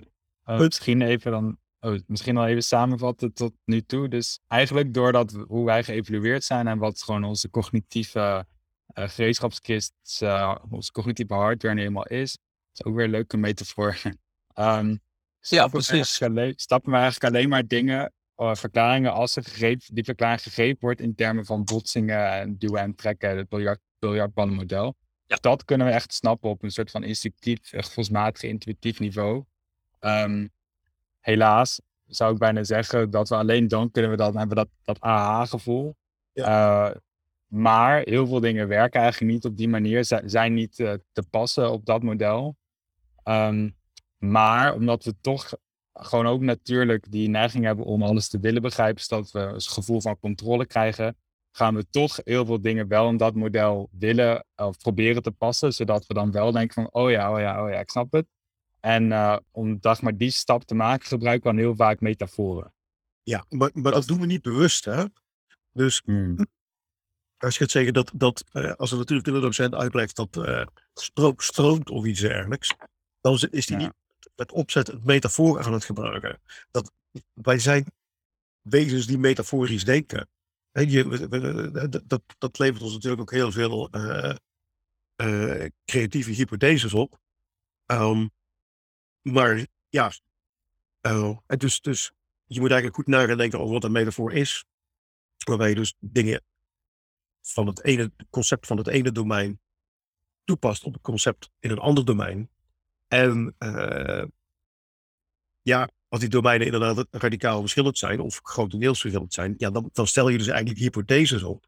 [0.46, 4.08] uh, misschien even dan oh, misschien al even samenvatten tot nu toe.
[4.08, 8.46] Dus eigenlijk doordat hoe wij geëvalueerd zijn en wat gewoon onze cognitieve
[8.94, 12.38] uh, gereedschapskist, uh, onze cognitieve hardware nu eenmaal is,
[12.72, 14.02] is ook weer een leuke metafoor.
[14.54, 15.00] um,
[15.40, 16.14] ja, precies.
[16.56, 21.00] stappen we eigenlijk alleen maar dingen, uh, verklaringen als een gegeven, die verklaring gegeven wordt
[21.00, 24.96] in termen van botsingen en duwen en trekken, het biljart, biljartpannenmodel.
[25.26, 25.36] Ja.
[25.40, 29.44] Dat kunnen we echt snappen op een soort van instinctief, gevoelsmatig, intuïtief niveau.
[30.00, 30.54] Um,
[31.26, 35.00] helaas zou ik bijna zeggen dat we alleen dan kunnen we dat, hebben dat, dat
[35.00, 35.96] aha-gevoel.
[36.32, 36.88] Ja.
[36.88, 36.96] Uh,
[37.46, 41.72] maar heel veel dingen werken eigenlijk niet op die manier, zijn niet uh, te passen
[41.72, 42.56] op dat model.
[43.24, 43.76] Um,
[44.18, 45.52] maar omdat we toch
[45.92, 50.00] gewoon ook natuurlijk die neiging hebben om alles te willen begrijpen, zodat we een gevoel
[50.00, 51.16] van controle krijgen,
[51.50, 55.72] gaan we toch heel veel dingen wel in dat model willen of proberen te passen,
[55.72, 58.26] zodat we dan wel denken van, oh ja, oh ja, oh ja, ik snap het.
[58.86, 62.74] En uh, om dacht maar die stap te maken, gebruiken we dan heel vaak metaforen.
[63.22, 65.04] Ja, maar, maar dat doen we niet bewust, hè?
[65.72, 66.36] Dus hmm.
[67.44, 70.66] als je gaat zeggen dat, dat uh, als er natuurlijk de docent uitlegt dat uh,
[70.94, 72.74] strook stroomt of iets dergelijks,
[73.20, 73.92] dan is die niet
[74.36, 76.40] met opzet het metafoor aan het gebruiken.
[76.70, 76.92] Dat,
[77.32, 77.84] wij zijn
[78.60, 80.28] wezens die metaforisch denken.
[80.72, 83.90] En je, dat, dat levert ons natuurlijk ook heel veel
[85.84, 87.18] creatieve hypotheses op.
[87.86, 88.30] Um,
[89.32, 90.12] maar ja,
[91.02, 92.12] uh, dus, dus
[92.44, 94.64] je moet eigenlijk goed nadenken over wat een metafoor is.
[95.44, 96.42] Waarbij je dus dingen
[97.42, 99.60] van het ene concept van het ene domein
[100.44, 102.50] toepast op het concept in een ander domein.
[103.08, 104.24] En uh,
[105.62, 110.06] ja, als die domeinen inderdaad radicaal verschillend zijn, of grotendeels verschillend zijn, ja, dan, dan
[110.06, 111.66] stel je dus eigenlijk hypotheses op.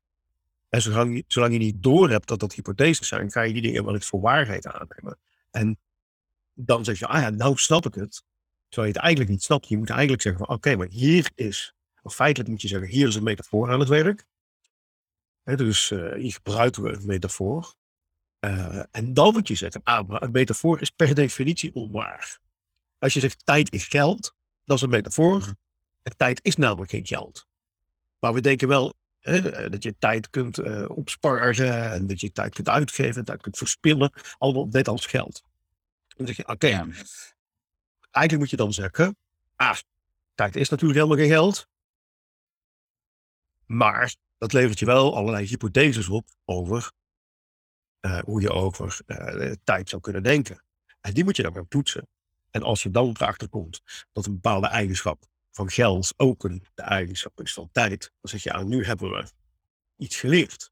[0.68, 3.84] En zolang je, zolang je niet doorhebt dat dat hypotheses zijn, ga je die dingen
[3.84, 5.18] wel eens voor waarheid aannemen.
[5.50, 5.78] En
[6.60, 8.22] dan zeg je, ah ja, nou snap ik het.
[8.68, 9.68] Terwijl je het eigenlijk niet snapt.
[9.68, 13.08] Je moet eigenlijk zeggen van, oké, maar hier is, of feitelijk moet je zeggen, hier
[13.08, 14.26] is een metafoor aan het werk.
[15.42, 17.74] dus uh, hier gebruiken we een metafoor.
[18.40, 22.38] Uh, en dan moet je zeggen, ah, maar een metafoor is per definitie onwaar.
[22.98, 25.38] Als je zegt tijd is geld, dat is een metafoor.
[25.38, 25.52] Mhm.
[26.02, 27.46] En tijd is namelijk geen geld.
[28.18, 32.54] Maar we denken wel hè, dat je tijd kunt uh, opsparen en dat je tijd
[32.54, 35.42] kunt uitgeven, tijd kunt verspillen, allemaal net als geld.
[36.18, 36.66] Dan zeg je, oké,
[38.10, 39.16] eigenlijk moet je dan zeggen,
[39.56, 39.76] ah,
[40.34, 41.68] tijd is natuurlijk helemaal geen geld.
[43.66, 46.92] Maar dat levert je wel allerlei hypotheses op over
[48.00, 50.64] uh, hoe je over uh, tijd zou kunnen denken.
[51.00, 52.08] En die moet je dan weer toetsen.
[52.50, 56.82] En als je dan erachter komt dat een bepaalde eigenschap van geld ook een de
[56.82, 59.30] eigenschap is van tijd, dan zeg je, ah, nu hebben we
[59.96, 60.70] iets geleerd.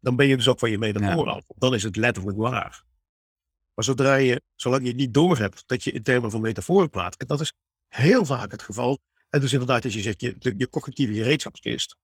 [0.00, 1.32] Dan ben je dus ook van je metafoor ja.
[1.32, 1.44] af.
[1.46, 2.88] Dan is het letterlijk waar.
[3.80, 7.26] Maar zodra je, zolang je niet doorhebt dat je in termen van metaforen praat, en
[7.26, 7.52] dat is
[7.88, 8.98] heel vaak het geval.
[9.30, 11.96] En dus inderdaad, als je zegt, je, je cognitieve gereedschapskist.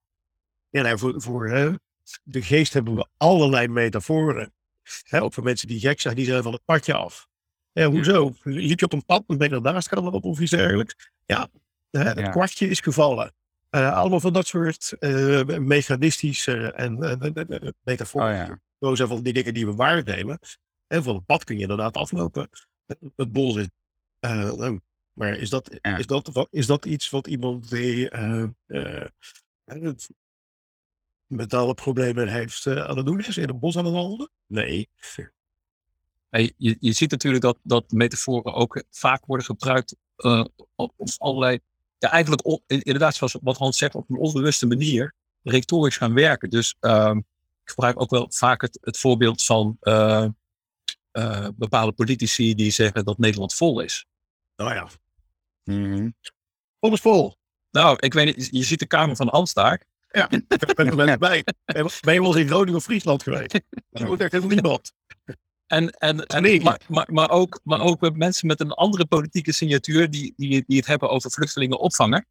[0.70, 1.70] Ja, nou, voor, voor hè,
[2.22, 4.52] de geest hebben we allerlei metaforen.
[5.02, 7.28] Hè, ook voor mensen die gek zijn, die zijn van het padje af.
[7.72, 8.34] Ja, hoezo?
[8.42, 11.10] Liep je op een pad en ben je ernaast gaan lopen of iets dergelijks?
[11.26, 11.48] Ja,
[11.90, 12.30] het ja.
[12.30, 13.34] kwartje is gevallen.
[13.70, 18.60] Uh, allemaal van dat soort uh, mechanistische en uh, metaforen.
[18.78, 19.06] Oh, ja.
[19.06, 20.38] van die dingen die we waarnemen.
[20.86, 22.48] En van het pad kun je inderdaad aflopen.
[23.16, 23.68] Het bol is.
[24.20, 24.80] Uh, nou,
[25.12, 29.94] maar is dat, is, dat, is dat iets wat iemand die uh, uh,
[31.26, 33.36] mentale problemen heeft aan het doen is?
[33.36, 34.30] In een bos aan het wandelen?
[34.46, 34.88] Nee.
[36.28, 41.58] Hey, je, je ziet natuurlijk dat, dat metaforen ook vaak worden gebruikt op, op allerlei.
[41.98, 46.50] Ja, eigenlijk inderdaad, zoals wat Hans zegt, op een onbewuste manier retorisch gaan werken.
[46.50, 47.24] Dus ehm, ik
[47.64, 50.26] gebruik ook wel vaak het, het voorbeeld van uh,
[51.56, 54.06] bepaalde politici die zeggen dat Nederland vol is.
[54.56, 54.88] Nou ja.
[55.64, 56.14] Mm
[56.80, 57.36] Vol is vol.
[57.70, 59.82] Nou, ik weet niet, je ziet de Kamer van Hans daar.
[60.10, 61.44] Ja, ik ben er wel bij.
[62.00, 63.60] Ben je wel eens in Groningen of Friesland geweest?
[63.90, 64.92] Dat wordt echt helemaal niemand.
[65.66, 69.52] En, en, en maar, maar, maar, ook, maar ook met mensen met een andere politieke
[69.52, 72.26] signatuur die, die, die het hebben over vluchtelingen opvangen.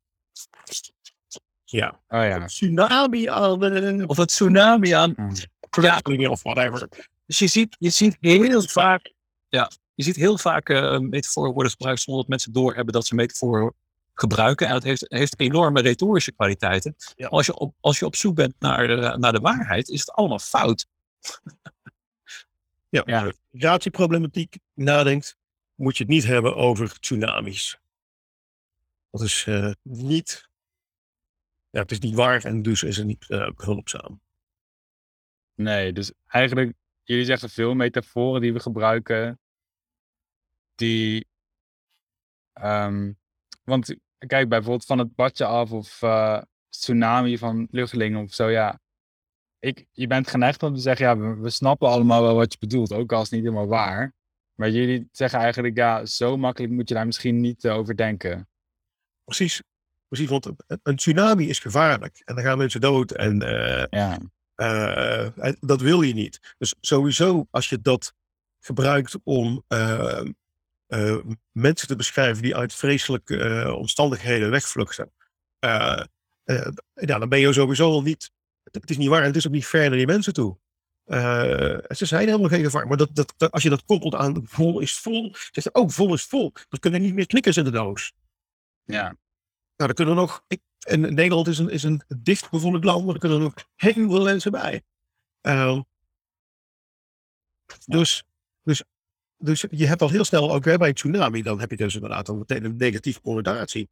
[1.64, 2.00] Ja.
[2.08, 2.46] Oh ja.
[2.46, 4.08] Tsunami aan.
[4.08, 5.14] Of het tsunami aan.
[5.16, 5.32] Mm.
[5.70, 6.88] Vluchtelingen of whatever.
[7.26, 9.14] Dus je ziet, je ziet heel vaak,
[9.50, 13.16] ja, je ziet heel vaak uh, metaforen worden gebruikt zonder dat mensen doorhebben dat ze
[13.16, 13.74] metaforen
[14.14, 14.68] gebruiken.
[14.68, 16.96] En dat heeft, heeft enorme retorische kwaliteiten.
[17.18, 20.12] Als, je op, als je op zoek bent naar de, naar de waarheid, is het
[20.12, 20.88] allemaal fout.
[22.90, 23.32] ja, ja.
[23.52, 25.38] ratieproblematiek nadenkt,
[25.76, 27.80] moet je het niet hebben over tsunamis.
[29.12, 30.50] Dat is uh, niet,
[31.70, 34.22] ja, het is niet waar en dus is het niet uh, behulpzaam.
[35.56, 36.74] Nee, dus eigenlijk,
[37.06, 39.40] jullie zeggen veel metaforen die we gebruiken,
[40.76, 41.28] die,
[42.64, 43.18] um,
[43.64, 48.80] want kijk, bijvoorbeeld van het badje af of uh, tsunami van vluchtelingen of zo, ja.
[49.60, 52.60] Ik, je bent geneigd om te zeggen, ja, we, we snappen allemaal wel wat je
[52.60, 54.14] bedoelt, ook al is het niet helemaal waar.
[54.56, 58.48] Maar jullie zeggen eigenlijk, ja, zo makkelijk moet je daar misschien niet over denken.
[59.24, 59.62] Precies.
[60.08, 60.52] Precies, want
[60.84, 62.22] een tsunami is gevaarlijk.
[62.26, 63.12] En dan gaan mensen dood.
[63.12, 64.20] En uh, ja.
[64.56, 65.28] Uh,
[65.60, 66.56] dat wil je niet.
[66.58, 68.14] Dus sowieso, als je dat
[68.60, 70.24] gebruikt om uh,
[71.52, 75.12] mensen te beschrijven die uit vreselijke omstandigheden wegvluchten.
[75.60, 76.08] ja,
[76.94, 78.32] dan ben je sowieso al niet.
[78.64, 80.58] Het is niet waar en het is ook niet ver naar die mensen toe.
[81.88, 82.88] ze zijn helemaal geen gevaar.
[82.88, 86.14] Maar dat, dat, als je dat koppelt aan vol is vol, zeg je, oh, vol
[86.14, 86.52] is vol.
[86.70, 88.14] Dan kunnen er niet meer knikkers in de doos.
[88.84, 89.16] Ja.
[89.78, 90.44] Nou, dan kunnen er nog.
[90.48, 93.54] Ik, en Nederland is een, is een dicht bevolkt land, maar er kunnen er nog
[93.76, 94.84] heel veel mensen bij.
[95.42, 95.82] Uh,
[97.86, 98.24] dus,
[98.62, 98.84] dus,
[99.38, 102.30] dus je hebt al heel snel, ook bij een tsunami, dan heb je dus inderdaad
[102.30, 103.90] al meteen een negatieve connotatie.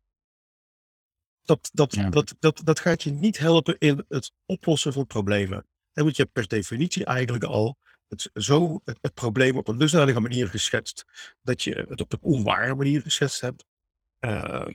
[1.44, 2.10] Dat, dat, ja.
[2.10, 5.68] dat, dat, dat gaat je niet helpen in het oplossen van problemen.
[5.92, 7.78] Dan moet je per definitie eigenlijk al
[8.08, 11.06] het, zo het, het probleem op een dusdanige manier geschetst,
[11.42, 13.66] dat je het op een onware manier geschetst hebt.
[14.20, 14.68] Uh,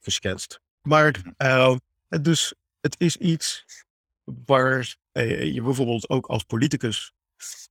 [0.00, 0.60] geschetst.
[0.88, 1.76] Maar uh,
[2.08, 3.64] dus het is iets
[4.44, 7.12] waar uh, je bijvoorbeeld ook als politicus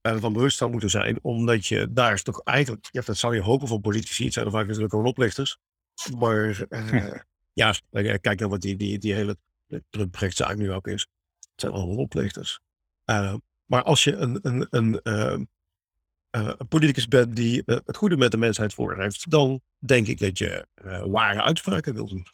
[0.01, 3.35] uh, van bewust zou moeten zijn, omdat je daar is toch eigenlijk, ja, dat zou
[3.35, 5.57] je hopen van politici, het zijn er vaak natuurlijk gewoon oplichters.
[6.17, 6.65] Maar
[7.53, 7.75] ja,
[8.21, 9.37] kijk naar wat die, die, die hele
[9.89, 11.07] Trump-rechtszaak nu ook is.
[11.39, 12.59] Het zijn allemaal oplichters.
[13.65, 15.37] maar als je een, een, een uh,
[16.31, 20.37] een politicus bent die het goede met de mensheid voor heeft, dan denk ik dat
[20.37, 20.67] je
[21.05, 22.27] ware uitspraken wil doen.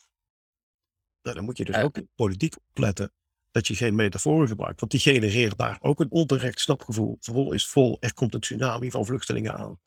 [1.21, 3.11] Nou, dan moet je dus ook politiek opletten
[3.51, 7.17] dat je geen metaforen gebruikt, want die genereert daar ook een onterecht snapgevoel.
[7.19, 9.79] Vol is vol, er komt een tsunami van vluchtelingen aan.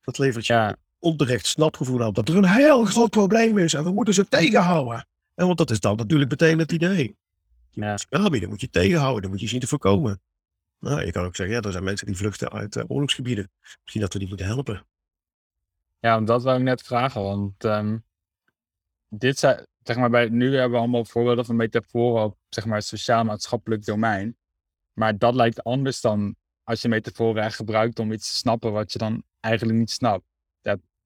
[0.00, 0.76] Dat levert je ja.
[0.98, 5.06] onterecht snapgevoel op dat er een heel groot probleem is en we moeten ze tegenhouden.
[5.34, 7.16] En want dat is dan natuurlijk meteen het idee.
[7.70, 7.94] Ja.
[7.94, 10.22] tsunami, dat moet je tegenhouden, dat moet je zien te voorkomen.
[10.78, 13.50] Nou, je kan ook zeggen, ja, er zijn mensen die vluchten uit uh, oorlogsgebieden.
[13.82, 14.86] Misschien dat we die moeten helpen.
[15.98, 18.04] Ja, dat wou ik net vragen, want um,
[19.08, 22.82] dit zijn, zeg maar, bij, nu hebben we allemaal voorbeelden van metaforen op, zeg maar,
[22.82, 24.36] sociaal-maatschappelijk domein.
[24.92, 28.92] Maar dat lijkt anders dan als je metaforen echt gebruikt om iets te snappen wat
[28.92, 30.24] je dan eigenlijk niet snapt.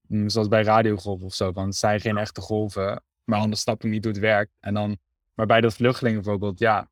[0.09, 3.83] Mm, zoals bij radiogolven of zo, van het zijn geen echte golven, maar anders snap
[3.83, 4.51] ik niet hoe het werkt.
[4.59, 4.97] En dan,
[5.33, 6.89] maar bij dat vluchtelingen bijvoorbeeld, ja,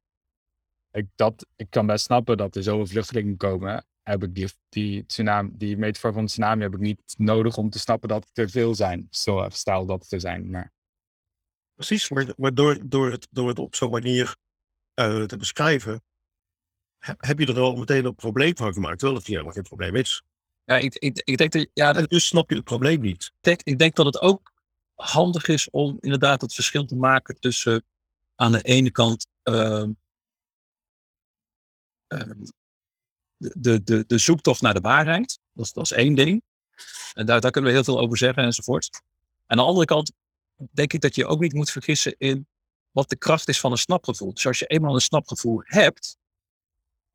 [0.92, 3.86] ik, dat, ik kan best snappen dat er zoveel vluchtelingen komen.
[4.04, 7.70] Heb ik die, die, tsunami, die metafoor van de tsunami heb ik niet nodig om
[7.70, 9.08] te snappen dat het er veel zijn.
[9.10, 10.50] Zo stijl dat het er zijn.
[10.50, 10.72] Maar...
[11.78, 14.36] Precies, maar, maar door, door, het, door het op zo'n manier
[14.96, 16.04] uh, te beschrijven,
[17.00, 20.24] heb je er al meteen een probleem van gemaakt, terwijl het helemaal geen probleem is.
[20.64, 21.68] Ja, ik, ik, ik denk dat.
[21.74, 23.24] Ja, dus snap je het probleem niet.
[23.24, 24.54] Ik denk, ik denk dat het ook
[24.94, 27.84] handig is om inderdaad het verschil te maken tussen
[28.36, 29.84] aan de ene kant uh,
[32.08, 32.44] Ehm,
[33.38, 35.40] de, de, de zoektocht naar de waarheid.
[35.54, 36.42] Dat is, dat is één ding.
[37.14, 39.02] En daar, daar kunnen we heel veel over zeggen enzovoort.
[39.46, 40.14] Aan de andere kant
[40.72, 42.48] denk ik dat je ook niet moet vergissen in
[42.92, 44.34] wat de kracht is van een snapgevoel.
[44.34, 46.18] Dus als je eenmaal een snapgevoel hebt,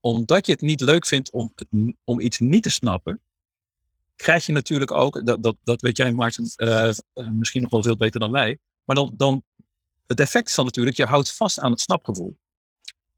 [0.00, 1.54] omdat je het niet leuk vindt om,
[2.04, 3.20] om iets niet te snappen,
[4.16, 6.92] krijg je natuurlijk ook, dat, dat, dat weet jij Maarten uh,
[7.32, 9.42] misschien nog wel veel beter dan wij, maar dan, dan
[10.06, 12.36] het effect is dan natuurlijk, je houdt vast aan het snapgevoel.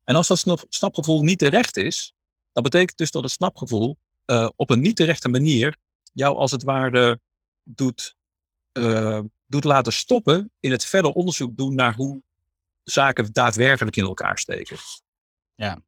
[0.05, 2.15] En als dat snapgevoel niet terecht is,
[2.53, 5.77] dat betekent dus dat het snapgevoel uh, op een niet terechte manier
[6.13, 7.21] jou als het ware
[7.63, 8.17] doet,
[9.47, 12.23] doet laten stoppen in het verder onderzoek doen naar hoe
[12.83, 14.77] zaken daadwerkelijk in elkaar steken.
[15.55, 15.83] Ja.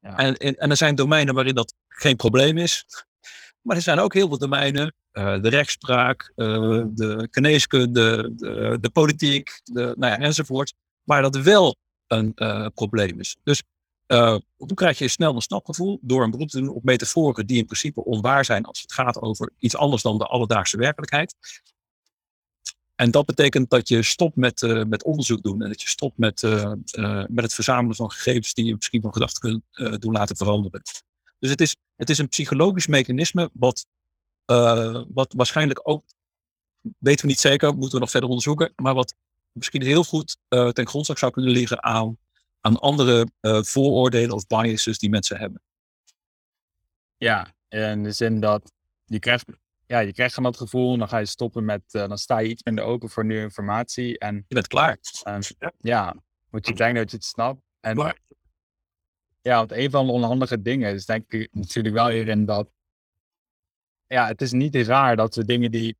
[0.00, 0.16] ja.
[0.16, 2.86] En, en, en, er zijn domeinen waarin dat geen probleem is.
[3.60, 9.60] Maar er zijn ook heel veel domeinen, uh, de rechtspraak, de geneeskunde, de, de politiek,
[9.64, 13.36] de, nou ja, enzovoort, waar dat wel een uh, probleem is.
[13.42, 13.62] Dus
[14.06, 17.64] dan krijg je snel een snapgevoel door een beroep te doen op metaforen die in
[17.64, 21.34] principe onwaar zijn als het gaat over iets anders dan de alledaagse werkelijkheid.
[22.96, 26.18] En dat betekent dat je stopt met, uh, met onderzoek doen en dat je stopt
[26.18, 26.42] met,
[27.28, 30.82] met het verzamelen van gegevens die je misschien van gedachten kunnen doen laten veranderen.
[31.38, 33.86] Dus het is, het is een psychologisch mechanisme wat,
[35.08, 36.04] wat waarschijnlijk ook,
[36.98, 39.14] weten we niet zeker, moeten we nog verder onderzoeken, maar wat
[39.52, 42.18] misschien heel goed ten grondslag zou kunnen liggen aan,
[42.60, 45.62] aan andere vooroordelen of biases die mensen hebben.
[47.16, 48.72] Ja, in de zin dat
[49.04, 49.46] je krijgt
[49.86, 52.48] ja, je krijgt gewoon dat gevoel, dan ga je stoppen met, uh, dan sta je
[52.48, 54.18] iets minder open voor nieuwe informatie.
[54.18, 54.98] En je bent klaar.
[55.28, 55.38] Uh,
[55.80, 56.16] ja,
[56.50, 57.60] moet je denken dat je het snapt.
[57.80, 58.18] En maar.
[59.42, 62.68] ja, want een van de onhandige dingen is denk ik natuurlijk wel hierin dat,
[64.06, 65.96] ja, het is niet raar dat we dingen die,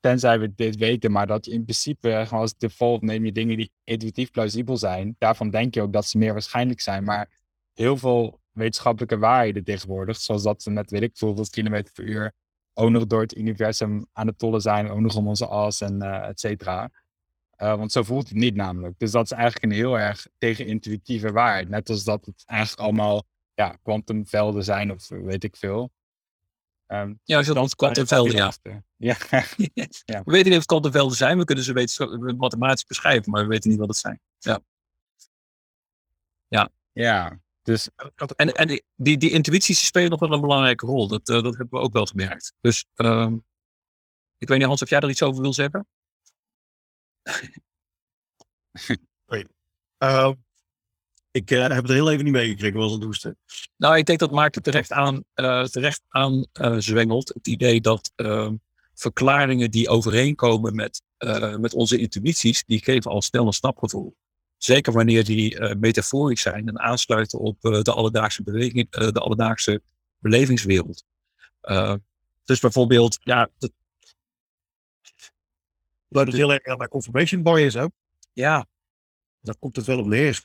[0.00, 3.56] tenzij we dit weten, maar dat je in principe gewoon als default neem je dingen
[3.56, 5.16] die intuïtief plausibel zijn.
[5.18, 7.04] Daarvan denk je ook dat ze meer waarschijnlijk zijn.
[7.04, 7.30] Maar
[7.74, 12.34] heel veel wetenschappelijke waarheden tegenwoordig, zoals dat ze met weet ik veel kilometer per uur
[12.74, 16.02] ook nog door het universum aan het tollen zijn, ook nog om onze as en
[16.02, 16.90] uh, et cetera.
[17.58, 18.98] Uh, want zo voelt het niet namelijk.
[18.98, 21.68] Dus dat is eigenlijk een heel erg tegenintuïtieve waarheid.
[21.68, 23.22] Net als dat het eigenlijk allemaal
[23.54, 25.90] ja, kwantumvelden zijn of weet ik veel.
[26.86, 28.52] Um, ja, als je dan kwantumvelden, ja.
[28.96, 29.16] ja.
[30.04, 30.22] ja.
[30.24, 31.38] We weten niet of het kwantumvelden zijn.
[31.38, 34.20] We kunnen ze weten, mathematisch beschrijven, maar we weten niet wat het zijn.
[34.38, 34.60] Ja.
[36.92, 37.38] Ja.
[37.64, 37.88] Dus,
[38.36, 41.08] en en die, die, intuïties spelen nog wel een belangrijke rol.
[41.08, 42.54] Dat, uh, dat hebben we ook wel gemerkt.
[42.60, 43.32] Dus uh,
[44.38, 45.86] ik weet niet, Hans, of jij er iets over wil zeggen?
[49.98, 50.32] Uh,
[51.30, 53.38] ik uh, heb het heel even niet meegekregen, was het hoesten.
[53.76, 56.46] Nou, ik denk dat Maarten terecht aan, uh, terecht aan
[56.78, 57.28] zwengelt.
[57.28, 58.54] Het idee dat ehm,
[58.94, 61.02] verklaringen die overeenkomen met,
[61.58, 64.16] met onze intuïties, die geven al snel een snapgevoel.
[64.56, 69.20] Zeker wanneer die uh, metaforisch zijn en aansluiten op uh, de alledaagse beweging, uh, de
[69.20, 69.82] alledaagse
[70.18, 71.04] belevingswereld.
[72.44, 73.50] dus bijvoorbeeld, ja.
[73.58, 73.72] Dat,
[76.08, 77.90] dat is heel erg bij confirmation bias ook.
[78.32, 78.66] Ja.
[79.40, 80.44] Daar komt het wel op neer.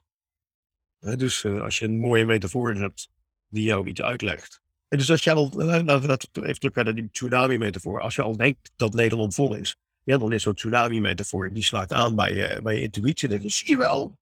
[1.00, 3.10] dus als je een mooie metafoor hebt
[3.48, 4.62] die jou iets uitlegt.
[4.90, 8.02] En dus als je al, laten we dat even terug naar die tsunami-metafoor.
[8.02, 9.76] Als je al denkt dat Nederland vol is,
[10.10, 13.30] ja, dan is zo'n tsunami-metafoor, die slaat aan bij je, bij je intuïtie.
[13.30, 14.18] En dan zie je wel.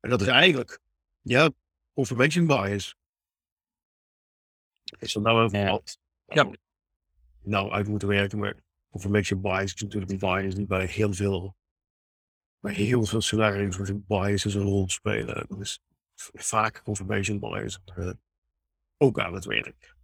[0.00, 0.80] En dat is eigenlijk,
[1.20, 1.50] ja,
[1.92, 2.96] confirmation bias.
[4.98, 5.80] Is er nou over ja.
[6.26, 6.50] ja.
[7.42, 8.54] nou uit moeten werken, maar
[8.90, 11.56] confirmation bias is natuurlijk een bias die bij heel veel,
[12.60, 15.46] bij heel veel scenario's waar biases een rol spelen.
[15.58, 15.80] Dus
[16.32, 18.12] vaak confirmation bias uh,
[18.96, 19.96] ook aan het werk.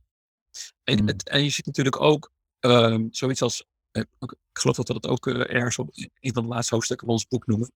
[0.84, 1.08] En, hmm.
[1.08, 5.26] en je ziet natuurlijk ook um, zoiets als eh, ik geloof dat we dat ook
[5.26, 7.72] eh, ergens op een van de laatste hoofdstukken van ons boek noemen.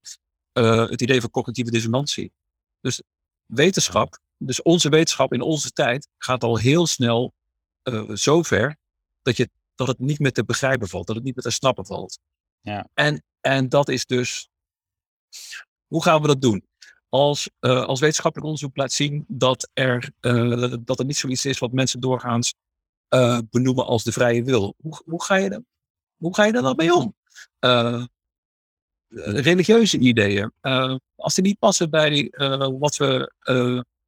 [0.52, 2.32] Uh, het idee van cognitieve dissonantie.
[2.80, 3.02] Dus
[3.46, 7.32] wetenschap, dus onze wetenschap in onze tijd, gaat al heel snel
[7.82, 8.76] uh, zo ver
[9.22, 11.86] dat, je, dat het niet meer te begrijpen valt, dat het niet meer te snappen
[11.86, 12.18] valt.
[12.60, 12.88] Ja.
[12.94, 14.48] En, en dat is dus,
[15.86, 16.66] hoe gaan we dat doen?
[17.08, 20.10] Als, uh, als wetenschappelijk onderzoek laat zien dat er,
[20.84, 22.54] dat er niet zoiets is wat mensen doorgaans
[23.50, 24.74] benoemen als de vrije wil.
[24.78, 25.62] Hoe, hoe, ga je dat,
[26.18, 27.14] hoe ga je daar dan mee om?
[27.60, 28.04] Uh,
[29.24, 32.32] religieuze ideeën, uh, als die niet passen bij
[32.78, 33.32] wat we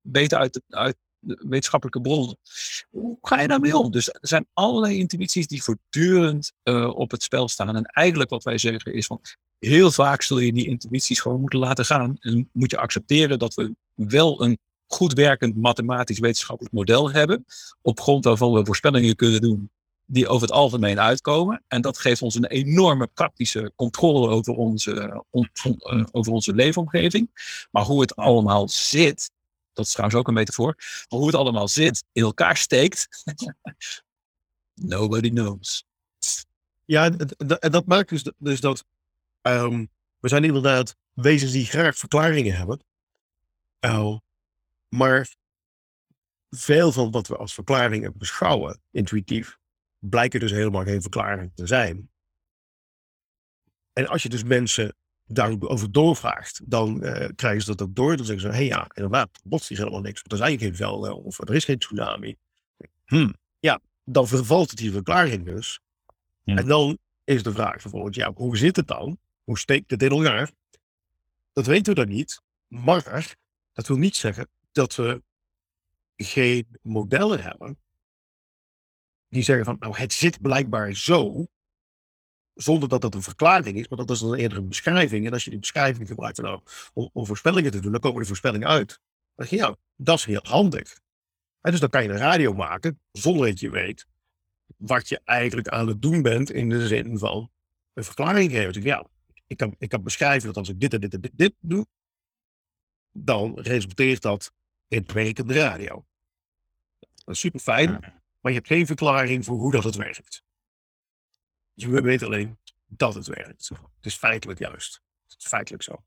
[0.01, 2.37] weten uit, uit wetenschappelijke bronnen,
[2.91, 3.91] hoe ga je daarmee om?
[3.91, 6.53] Dus er zijn allerlei intuïties die voortdurend
[6.95, 7.77] op het spel staan.
[7.77, 9.21] En eigenlijk wat wij zeggen is van
[9.59, 12.17] heel vaak zul je die intuïties gewoon moeten laten gaan.
[12.21, 17.45] En moet je accepteren dat we wel een goed werkend mathematisch wetenschappelijk model hebben,
[17.83, 19.71] op grond waarvan we voorspellingen kunnen doen
[20.13, 21.65] die over het algemeen uitkomen.
[21.69, 27.31] En dat geeft ons een enorme praktische controle over onze, uh, over onze leefomgeving.
[27.71, 29.31] Maar hoe het allemaal zit,
[29.73, 30.75] dat is trouwens ook een metafoor,
[31.09, 33.09] maar hoe het allemaal zit, in elkaar steekt,
[34.75, 35.85] nobody knows.
[36.85, 37.11] Ja,
[37.59, 38.85] en dat maakt dus, dus dat
[39.43, 42.85] um, we zijn inderdaad wezens die graag verklaringen hebben.
[43.81, 44.17] Uh,
[44.89, 45.35] maar
[46.51, 49.60] veel van wat we als verklaringen beschouwen, intuïtief,
[50.01, 52.11] blijken dus helemaal geen verklaring te zijn.
[53.93, 54.95] En als je dus mensen
[55.27, 58.17] daarover doorvraagt, dan uh, krijgen ze dat ook door.
[58.17, 60.21] Dan zeggen ze, hé hey, ja, inderdaad, botst is helemaal niks.
[60.21, 62.37] Want er zijn geen velden of er is geen tsunami.
[63.05, 63.33] Hm.
[63.61, 65.81] Ja, dan vervalt het die verklaring dus.
[66.45, 69.19] En dan is de vraag vervolgens, ja, hoe zit het dan?
[69.45, 70.51] Hoe steekt het in elkaar?
[71.53, 72.43] Dat weten we dan niet.
[72.67, 73.37] Maar
[73.73, 75.23] dat wil niet zeggen dat we
[76.17, 77.79] geen modellen hebben
[79.31, 81.47] die zeggen van, nou, het zit blijkbaar zo,
[82.55, 85.27] zonder dat dat een verklaring is, maar dat is dan eerder een beschrijving.
[85.27, 86.61] En als je die beschrijving gebruikt nou,
[86.93, 88.89] om, voorspellingen te doen, dan komen die voorspellingen uit.
[88.89, 91.01] Dan denk je, ja, dat is heel handig.
[91.61, 94.07] En dus dan kan je een radio maken, zonder dat je weet
[94.77, 97.51] wat je eigenlijk aan het doen bent in de zin van
[97.93, 98.73] een verklaring geven.
[98.73, 99.07] Dus ja,
[99.47, 101.87] ik kan, ik kan beschrijven dat als ik dit en dit en dit, doe,
[103.13, 104.53] dan resulteert dat
[104.89, 106.05] in werkende radio.
[106.99, 108.20] Dat is super fijn.
[108.41, 110.43] Maar je hebt geen verklaring voor hoe dat het werkt.
[111.75, 113.69] Je weet alleen dat het werkt.
[113.69, 115.03] Het is feitelijk juist.
[115.29, 116.05] Het is feitelijk zo.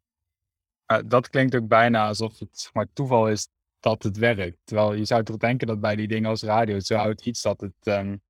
[1.06, 3.48] Dat klinkt ook bijna alsof het maar toeval is
[3.80, 4.58] dat het werkt.
[4.64, 7.62] Terwijl je zou toch denken dat bij die dingen als radio, zo houdt iets dat
[7.62, 8.22] het, um,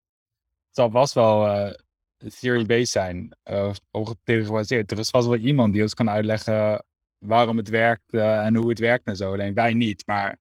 [0.69, 1.73] zal vast wel uh,
[2.39, 3.73] theory-based zijn, uh,
[4.23, 4.91] gebaseerd.
[4.91, 6.85] Er is vast wel iemand die ons kan uitleggen
[7.17, 9.33] waarom het werkt uh, en hoe het werkt en zo.
[9.33, 10.07] Alleen wij niet.
[10.07, 10.39] Maar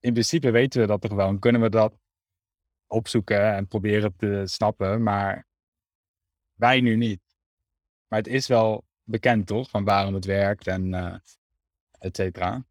[0.00, 1.94] in principe weten we dat er wel en kunnen we dat
[2.90, 5.02] opzoeken en proberen te snappen.
[5.02, 5.46] Maar
[6.54, 7.20] wij nu niet.
[8.08, 11.14] Maar het is wel bekend toch, van waarom het werkt en uh,
[11.98, 12.64] et cetera.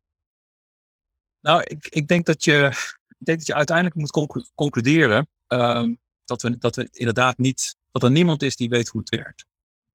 [1.40, 2.68] Nou, ik, ik, denk dat je,
[3.08, 4.12] ik denk dat je uiteindelijk moet
[4.56, 5.88] concluderen uh,
[6.26, 9.46] dat, we, dat we inderdaad niet, dat er niemand is die weet hoe het werkt.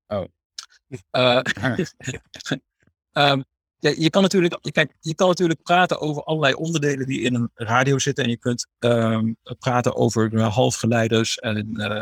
[0.07, 0.25] Oh.
[1.13, 1.43] Uh,
[3.13, 3.45] um,
[3.85, 7.51] ja, je, kan natuurlijk, kijk, je kan natuurlijk praten over allerlei onderdelen die in een
[7.55, 8.25] radio zitten.
[8.25, 12.01] En je kunt um, praten over uh, halfgeleiders en, uh,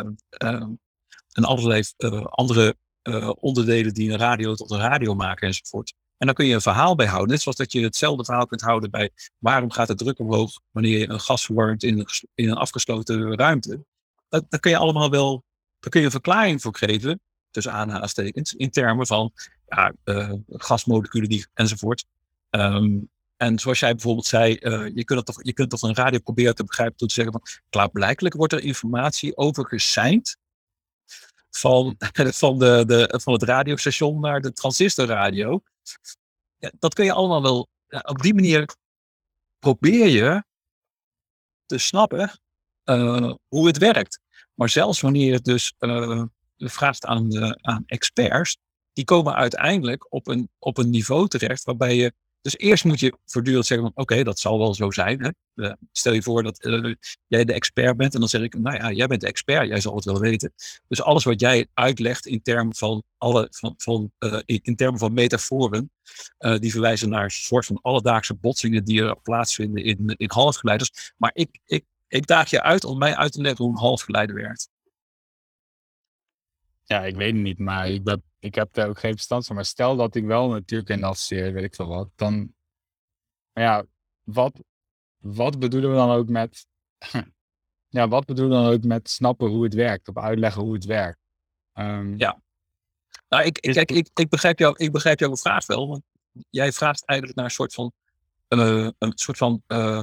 [1.32, 5.94] en allerlei uh, andere uh, onderdelen die een radio tot een radio maken enzovoort.
[6.16, 7.30] En dan kun je een verhaal bij houden.
[7.30, 10.98] Net zoals dat je hetzelfde verhaal kunt houden bij waarom gaat de druk omhoog wanneer
[10.98, 13.84] je een gas verwarmt in, in een afgesloten ruimte.
[14.28, 15.44] Dat, daar kun je allemaal wel,
[15.78, 17.20] daar kun je een verklaring voor geven,
[17.50, 19.32] tussen aanhalingstekens, in termen van
[20.04, 22.04] uh, gasmoleculen die, enzovoort.
[22.50, 26.18] Um, en zoals jij bijvoorbeeld zei, uh, je, kunt toch, je kunt toch een radio
[26.18, 30.36] proberen te begrijpen door te zeggen van klaarblijkelijk wordt er informatie overgeseind
[31.50, 31.96] van,
[32.42, 35.62] van, de, de, van het radiostation naar de transistorradio.
[36.58, 37.68] Ja, dat kun je allemaal wel.
[38.02, 38.76] op die manier
[39.58, 40.44] probeer je
[41.66, 42.40] te snappen
[42.84, 44.20] uh, hoe het werkt.
[44.54, 46.24] Maar zelfs wanneer je het dus uh,
[46.56, 48.58] vraagt aan, de, aan experts,
[48.92, 52.12] die komen uiteindelijk op een, op een niveau terecht waarbij je
[52.42, 55.22] dus eerst moet je voortdurend zeggen oké, dat zal wel zo zijn.
[55.22, 55.30] Hè?
[55.54, 56.94] Uh, stel je voor dat uh,
[57.26, 59.80] jij de expert bent en dan zeg ik, nou ja, jij bent de expert, jij
[59.80, 60.52] zal het wel weten.
[60.88, 65.12] Dus alles wat jij uitlegt in termen van, alle, van, van, uh, in termen van
[65.12, 65.90] metaforen,
[66.58, 71.12] die verwijzen naar een soort van alledaagse botsingen die er plaatsvinden in, in halfgeleiders.
[71.16, 74.36] Maar ik, ik, ik daag je uit om mij uit te leggen hoe een halfgeleider
[74.36, 74.68] werkt.
[76.84, 79.54] Ja, ik weet het niet, maar ik, ik heb daar ook geen verstand van.
[79.54, 82.54] Maar stel dat ik wel natuurlijk in adviseer, weet ik veel wat, dan.
[83.52, 83.84] Maar ja,
[84.22, 84.60] wat,
[85.18, 86.66] wat bedoelen we dan ook met.
[87.88, 90.84] ja, wat bedoelen we dan ook met snappen hoe het werkt, of uitleggen hoe het
[90.84, 91.18] werkt?
[91.74, 92.42] Um, ja.
[93.28, 95.88] Nou, ik, kijk, ik, ik, begrijp jou, ik begrijp jouw vraag wel.
[95.88, 96.02] Want
[96.50, 97.92] jij vraagt eigenlijk naar een soort van.
[98.48, 99.62] Uh, een soort van.
[99.66, 100.02] Uh,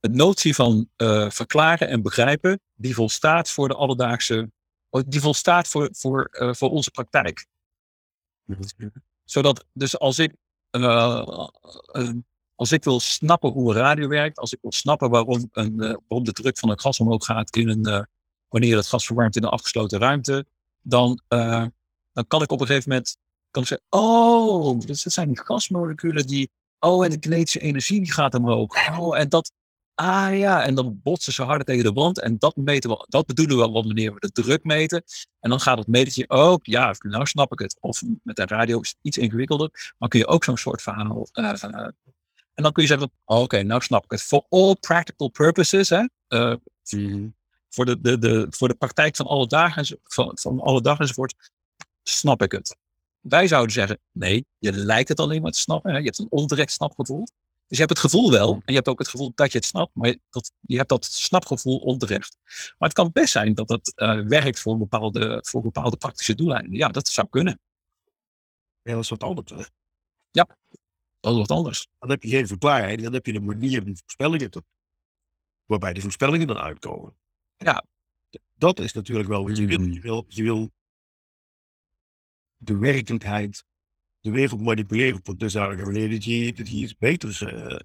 [0.00, 4.50] een notie van uh, verklaren en begrijpen, die volstaat voor de alledaagse
[5.06, 7.46] die volstaat voor, voor, uh, voor onze praktijk.
[9.24, 10.34] Zodat, dus als ik,
[10.70, 11.46] uh,
[11.92, 12.10] uh,
[12.54, 16.24] als ik wil snappen hoe een radio werkt, als ik wil snappen waarom, een, waarom
[16.24, 18.06] de druk van een gas omhoog gaat in een,
[18.48, 20.46] wanneer het gas verwarmt in een afgesloten ruimte,
[20.82, 23.16] dan, dan kan ik op een gegeven moment
[23.50, 28.00] kan ik zeggen, oh, dus dat zijn die gasmoleculen die, oh, en de kinetische energie
[28.00, 28.98] die gaat omhoog.
[28.98, 29.52] Oh, en dat,
[29.96, 32.20] Ah ja, en dan botsen ze harder tegen de wand.
[32.20, 35.02] En dat, meten we, dat bedoelen we wanneer we de druk meten.
[35.40, 37.76] En dan gaat het metertje ook, ja, nou snap ik het.
[37.80, 39.94] Of met de radio is het iets ingewikkelder.
[39.98, 41.28] Maar kun je ook zo'n soort verhaal.
[41.32, 41.88] Uh, uh,
[42.54, 44.22] en dan kun je zeggen, oh, oké, nou snap ik het.
[44.22, 46.04] For all practical purposes, hè.
[46.28, 46.54] Uh,
[46.90, 47.34] mm.
[47.68, 51.50] voor, de, de, de, voor de praktijk van alle dagen, van, van alle dag enzovoort,
[52.02, 52.76] snap ik het.
[53.20, 55.90] Wij zouden zeggen, nee, je lijkt het alleen maar te snappen.
[55.90, 55.98] Hè?
[55.98, 57.26] Je hebt een ondirect snapgevoel.
[57.66, 59.66] Dus je hebt het gevoel wel, en je hebt ook het gevoel dat je het
[59.66, 62.38] snapt, maar dat, je hebt dat snapgevoel onterecht.
[62.78, 66.72] Maar het kan best zijn dat het uh, werkt voor bepaalde, voor bepaalde praktische doeleinden.
[66.72, 67.60] Ja, dat zou kunnen.
[68.82, 69.50] Ja, dat is wat anders.
[69.50, 69.64] Hè?
[70.30, 70.56] Ja,
[71.20, 71.88] dat is wat anders.
[71.98, 74.62] Dan heb je geen verklaring, dan heb je een manier om voorspellingen te,
[75.64, 77.16] waarbij de voorspellingen dan uitkomen.
[77.56, 77.84] Ja.
[78.54, 79.80] Dat is natuurlijk wel wat je wil.
[79.80, 80.70] Je wil, je wil
[82.56, 83.64] de werkelijkheid
[84.26, 87.76] de wereld manipuleren op een dusdanige manier dat je, dat je iets beters uh,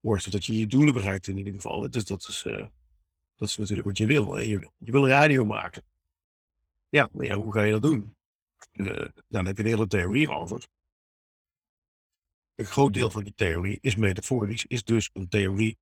[0.00, 0.32] wordt.
[0.32, 1.90] Dat je je doelen bereikt in ieder geval.
[1.90, 2.66] Dus dat is, uh,
[3.34, 4.38] dat is natuurlijk wat je wil.
[4.38, 5.82] Je, je wil radio maken.
[6.88, 8.16] Ja, maar ja, hoe ga je dat doen?
[8.72, 10.66] Uh, dan heb je een hele theorie over.
[12.54, 15.78] Een groot deel van die theorie is metaforisch, is dus een theorie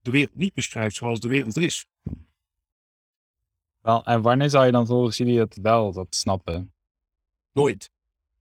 [0.00, 1.86] de wereld niet beschrijft zoals de wereld is.
[3.80, 6.73] Wel, en wanneer zou je dan volgens jullie het wel dat snappen?
[7.54, 7.90] Nooit.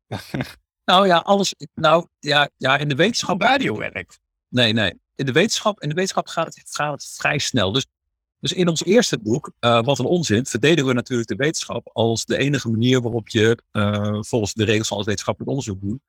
[0.86, 1.56] nou ja, alles.
[1.74, 3.42] Nou ja, ja in de wetenschap.
[3.42, 4.20] Radio werkt.
[4.48, 4.94] Nee, nee.
[5.16, 7.72] In de wetenschap, in de wetenschap gaat, het, gaat het vrij snel.
[7.72, 7.86] Dus,
[8.40, 12.26] dus in ons eerste boek, uh, Wat een onzin, verdedigen we natuurlijk de wetenschap als
[12.26, 16.02] de enige manier waarop je uh, volgens de regels van het wetenschappelijk onderzoek doen,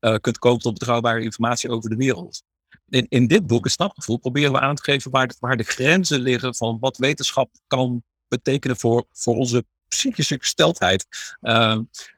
[0.00, 2.42] uh, kunt komen tot betrouwbare informatie over de wereld.
[2.88, 5.62] In, in dit boek, een snapgevoel, proberen we aan te geven waar de, waar de
[5.62, 11.06] grenzen liggen van wat wetenschap kan betekenen voor, voor onze psychische gesteldheid.
[11.40, 12.15] Dus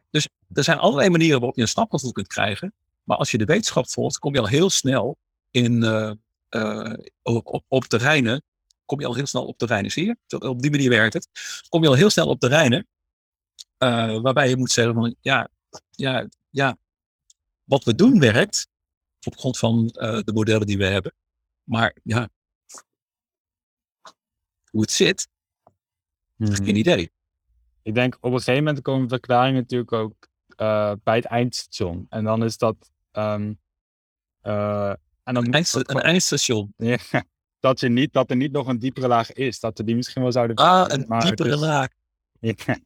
[0.52, 2.74] er zijn allerlei manieren waarop je een snapgevoel kunt krijgen.
[3.04, 5.18] Maar als je de wetenschap volgt, kom je al heel snel
[5.50, 6.12] in, uh,
[6.50, 6.92] uh,
[7.22, 8.42] op, op terreinen
[8.88, 9.90] kom je al heel snel op de Rijnen.
[9.90, 10.38] Zie je?
[10.38, 11.28] Op die manier werkt het.
[11.68, 12.86] Kom je al heel snel op de Rijnen.
[13.78, 15.48] Uh, waarbij je moet zeggen van ja,
[15.90, 16.76] ja, ja,
[17.64, 18.68] wat we doen werkt.
[19.26, 21.14] Op grond van de modellen die we hebben.
[21.64, 22.28] Maar ja,
[24.70, 25.28] hoe het zit,
[26.36, 26.54] hmm.
[26.54, 27.10] geen idee.
[27.82, 30.27] Ik denk op een gegeven moment komen verklaringen natuurlijk ook
[30.60, 32.06] uh, bij het eindstation.
[32.08, 32.90] En dan is dat.
[33.12, 33.58] Um,
[34.42, 34.90] uh,
[35.22, 36.74] en dan een, een eindstation.
[36.76, 36.98] Ja,
[37.60, 39.60] dat, je niet, dat er niet nog een diepere laag is.
[39.60, 40.56] Dat er die misschien wel zouden.
[40.56, 41.88] Ah, een diepere laag.
[42.40, 42.54] Ja.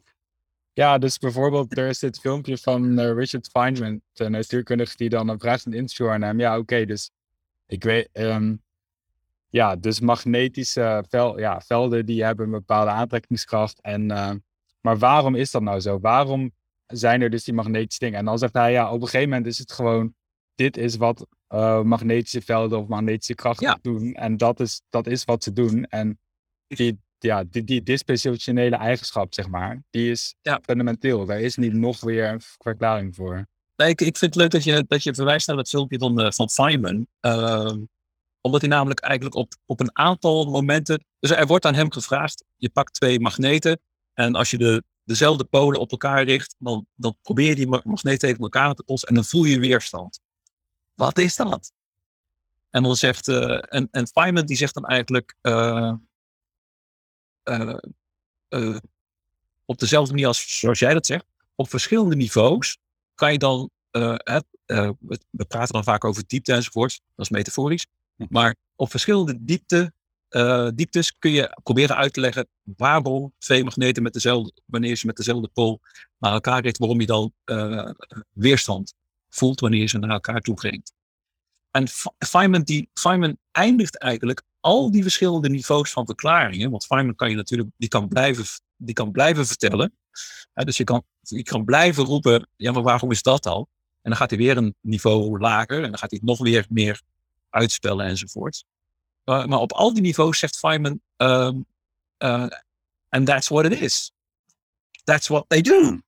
[0.83, 5.29] ja, dus bijvoorbeeld, er is dit filmpje van uh, Richard Feynman, een natuurkundige, die dan
[5.29, 6.41] een vraagt een interview aan hem.
[6.41, 7.11] Ja, oké, dus
[7.67, 8.09] ik weet.
[8.13, 8.63] Um,
[9.53, 13.81] ja, dus magnetische vel, ja, velden die hebben een bepaalde aantrekkingskracht.
[13.81, 14.31] En, uh,
[14.81, 16.01] maar waarom is dat nou zo?
[16.01, 16.53] Waarom
[16.87, 18.19] zijn er dus die magnetische dingen?
[18.19, 20.15] En dan zegt hij, ja, op een gegeven moment is het gewoon,
[20.55, 24.15] dit is wat uh, magnetische velden of magnetische krachten doen.
[24.15, 25.85] En dat is, dat is wat ze doen.
[25.85, 26.19] En
[26.67, 30.61] die, ja, die, die dispositionele eigenschap, zeg maar, die is ja.
[30.63, 31.27] fundamenteel.
[31.27, 33.47] Daar is niet nog weer een verklaring voor.
[33.77, 36.21] Nee, ik, ik vind het leuk dat je, dat je verwijst naar dat filmpje van,
[36.21, 37.07] uh, van Feynman.
[37.21, 37.73] Uh,
[38.41, 41.05] omdat hij namelijk eigenlijk op, op een aantal momenten.
[41.19, 43.81] Dus er wordt aan hem gevraagd: je pakt twee magneten.
[44.13, 48.19] En als je de, dezelfde polen op elkaar richt, dan, dan probeer je die magneten
[48.19, 50.21] tegen elkaar te botsen en dan voel je weerstand.
[50.95, 51.73] Wat is dat?
[52.71, 53.29] En dan zegt.
[53.29, 55.35] Uh, en, en Feynman die zegt dan eigenlijk.
[55.43, 55.93] Uh,
[57.45, 58.77] uh,
[59.65, 61.25] op dezelfde manier als zoals jij dat zegt,
[61.55, 62.79] op verschillende niveaus
[63.15, 63.71] kan je dan.
[63.91, 67.87] we praten dan vaak over diepte enzovoort, dat is metaforisch.
[68.29, 69.93] Maar op verschillende diepte,
[70.33, 75.07] uh, dieptes kun je proberen uit te leggen waarom twee magneten met dezelfde, wanneer ze
[75.07, 75.81] met dezelfde pool
[76.19, 77.91] naar elkaar richten, waarom je dan uh,
[78.33, 78.95] weerstand
[79.29, 80.93] voelt wanneer ze naar elkaar toe brengt.
[81.71, 87.31] En Feynman, die, Feynman eindigt eigenlijk al die verschillende niveaus van verklaringen, want Feynman kan
[87.31, 88.45] je natuurlijk, die kan blijven,
[88.77, 89.93] die kan blijven vertellen.
[90.53, 93.69] dus je kan, je kan blijven roepen, ja maar waarom is dat al?
[94.03, 97.03] En dan gaat hij weer een niveau lager en dan gaat hij nog weer meer
[97.51, 98.65] uitspellen enzovoort.
[99.25, 101.67] Uh, maar op al die niveaus zegt Feynman, um,
[102.19, 102.47] uh,
[103.09, 104.13] and that's what it is.
[105.05, 106.01] That's what they do.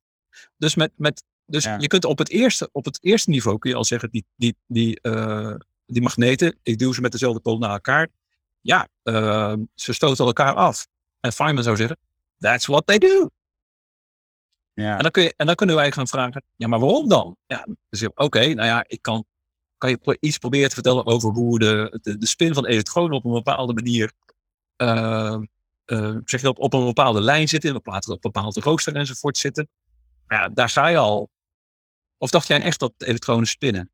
[0.57, 3.77] Dus, met, met, dus je kunt op het, eerste, op het eerste niveau kun je
[3.77, 5.55] al zeggen, die, die, die, uh,
[5.87, 8.09] die magneten, ik duw ze met dezelfde pool naar elkaar.
[8.61, 10.87] Ja, ehm, ze stoten elkaar af.
[11.21, 11.99] En Feynman zou zeggen,
[12.39, 13.31] that's what they do.
[14.73, 14.97] Ja.
[14.97, 17.37] En, dan kun je, en dan kunnen wij gaan vragen, ja, maar waarom dan?
[17.47, 19.25] Ja, dus oké, nou ja, ik kan
[19.85, 23.25] kan je iets proberen te vertellen over hoe de, de, de spin van elektronen op
[23.25, 24.13] een bepaalde manier
[24.77, 25.39] uh,
[25.87, 29.69] uh, zeg je op, op een bepaalde lijn zitten, op een bepaalde rooster enzovoort zitten.
[30.29, 31.31] Ja, daar sta je al.
[32.19, 33.91] Of dacht jij echt dat elektronen spinnen?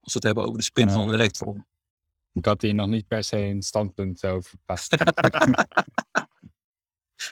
[0.00, 1.66] Als we het hebben over de spin van een elektron.
[2.32, 4.90] Ik had hier nog niet per se een standpunt over vast.
[4.98, 5.06] dat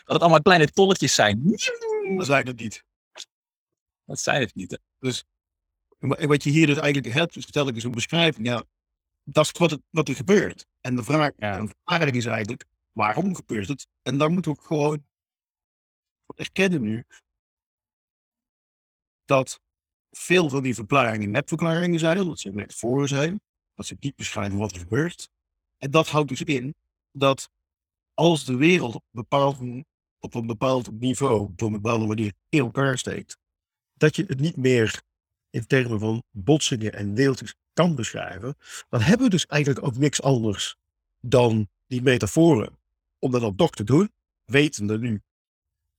[0.05, 1.43] het allemaal kleine tolletjes zijn.
[2.17, 2.85] Dat zijn het niet.
[4.05, 4.71] Dat zijn het niet.
[4.71, 4.77] Hè?
[4.99, 5.25] Dus
[6.13, 8.47] en wat je hier dus eigenlijk hebt, stel ik eens een beschrijving.
[8.47, 8.65] Ja,
[9.25, 10.67] dat is wat, het, wat er gebeurt.
[10.81, 11.61] En de vraag, ja.
[11.61, 13.87] de vraag is eigenlijk, waarom gebeurt het?
[14.03, 15.05] En daar moeten we gewoon
[16.37, 17.05] erkennen nu
[19.25, 19.61] dat
[20.11, 23.41] veel van die verklaringen nepverklaringen zijn, dat ze metaforen zijn,
[23.75, 25.29] dat ze niet beschrijven wat er gebeurt.
[25.79, 26.75] En dat houdt dus in
[27.13, 27.51] dat
[28.15, 29.59] als de wereld bepaald,
[30.19, 33.39] op een bepaald niveau, op een bepaalde manier in elkaar steekt,
[33.95, 35.03] dat je het niet meer
[35.55, 38.57] in termen van botsingen en deeltjes kan beschrijven,
[38.89, 40.77] dan hebben we dus eigenlijk ook niks anders
[41.21, 42.79] dan die metaforen.
[43.19, 44.13] Om dat dan toch te doen,
[44.45, 45.23] wetende nu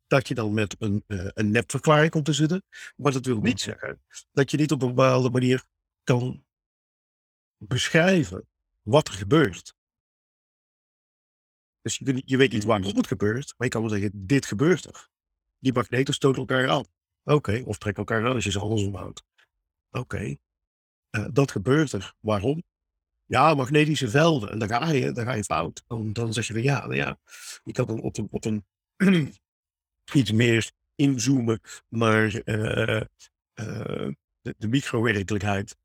[0.08, 2.64] dat je dan met een, uh, een nepverklaring komt te zitten.
[2.96, 4.02] Maar dat wil niet zeggen
[4.32, 5.64] dat je niet op een bepaalde manier
[6.04, 6.46] kan
[7.58, 8.48] beschrijven
[8.82, 9.76] wat er gebeurt.
[11.82, 14.86] Dus je, je weet niet waarom het gebeurt, maar je kan wel zeggen, dit gebeurt
[14.86, 15.10] er.
[15.60, 16.86] Die magneten stoten elkaar aan.
[17.24, 19.24] Oké, of trekken elkaar aan als je ze andersom houdt.
[20.00, 20.36] Oké,
[21.12, 22.14] uh, dat gebeurt er.
[22.20, 22.64] Waarom?
[23.26, 24.52] Ja, magnetische velden.
[24.52, 25.84] En dan ga je, dan ga je fout.
[25.88, 27.18] Dan, dan zeg je van ja, nou ja,
[27.72, 28.66] kan dan op een, op een
[30.14, 33.02] iets meer inzoomen naar uh,
[33.56, 35.78] uh, de, de micro-werkelijkheid.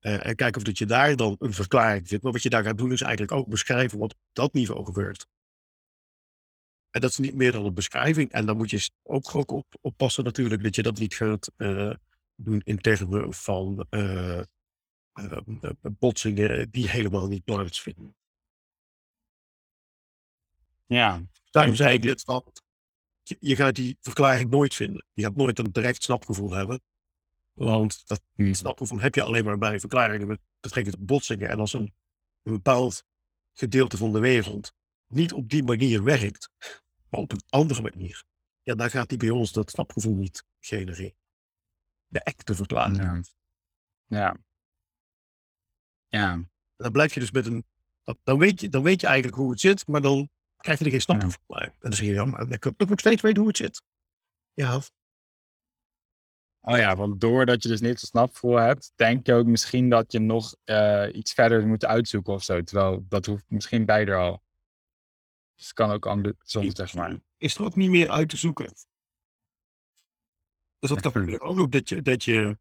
[0.00, 2.24] en kijken of dat je daar dan een verklaring vindt.
[2.24, 5.26] Maar wat je daar gaat doen is eigenlijk ook beschrijven wat op dat niveau gebeurt.
[6.90, 8.32] En dat is niet meer dan een beschrijving.
[8.32, 11.50] En dan moet je ook, ook op, oppassen natuurlijk dat je dat niet gaat
[12.36, 14.42] doen in termen van uh,
[15.14, 15.38] uh,
[15.80, 18.16] botsingen die helemaal niet plaatsvinden.
[20.86, 21.22] Ja.
[21.50, 22.62] Daarom zei ik dit, want
[23.22, 25.06] je gaat die verklaring nooit vinden.
[25.12, 26.80] Je gaat nooit een direct snapgevoel hebben.
[27.52, 28.54] Want dat hmm.
[28.54, 31.48] snapgevoel heb je alleen maar bij verklaringen met betrekking tot botsingen.
[31.48, 31.94] En als een,
[32.42, 33.04] een bepaald
[33.52, 34.74] gedeelte van de wereld
[35.06, 36.50] niet op die manier werkt,
[37.10, 38.24] maar op een andere manier,
[38.62, 41.14] ja, dan gaat die bij ons dat snapgevoel niet genereren.
[42.06, 42.96] De echte verklaring.
[42.96, 43.20] Ja.
[44.06, 44.36] Ja.
[46.08, 46.40] Ja.
[46.76, 47.64] Dan blijf je dus met een.
[48.22, 50.90] Dan weet, je, dan weet je eigenlijk hoe het zit, maar dan krijg je er
[50.90, 51.64] geen snapgevoel bij.
[51.64, 53.82] En dan zeg je, ja, maar ik heb nog steeds weten hoe het zit.
[54.52, 54.80] Ja,
[56.68, 60.12] Oh ja, want doordat je dus niet zo'n snapgevoel hebt, denk je ook misschien dat
[60.12, 62.62] je nog eh, iets verder moet uitzoeken of zo.
[62.62, 64.42] Terwijl dat hoeft misschien beide al.
[65.54, 67.18] Dus het kan ook andersom, zeg maar.
[67.36, 68.72] is er ook niet meer uit te zoeken.
[70.78, 71.38] Dus dat kan Ja.
[71.38, 72.58] ook nog dat je, dat je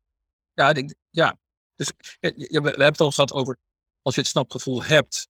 [0.54, 1.38] Ja, ik denk- ja.
[1.76, 3.58] Dus ja, we, we hebben het al gehad over
[4.02, 5.28] als je het snapgevoel hebt,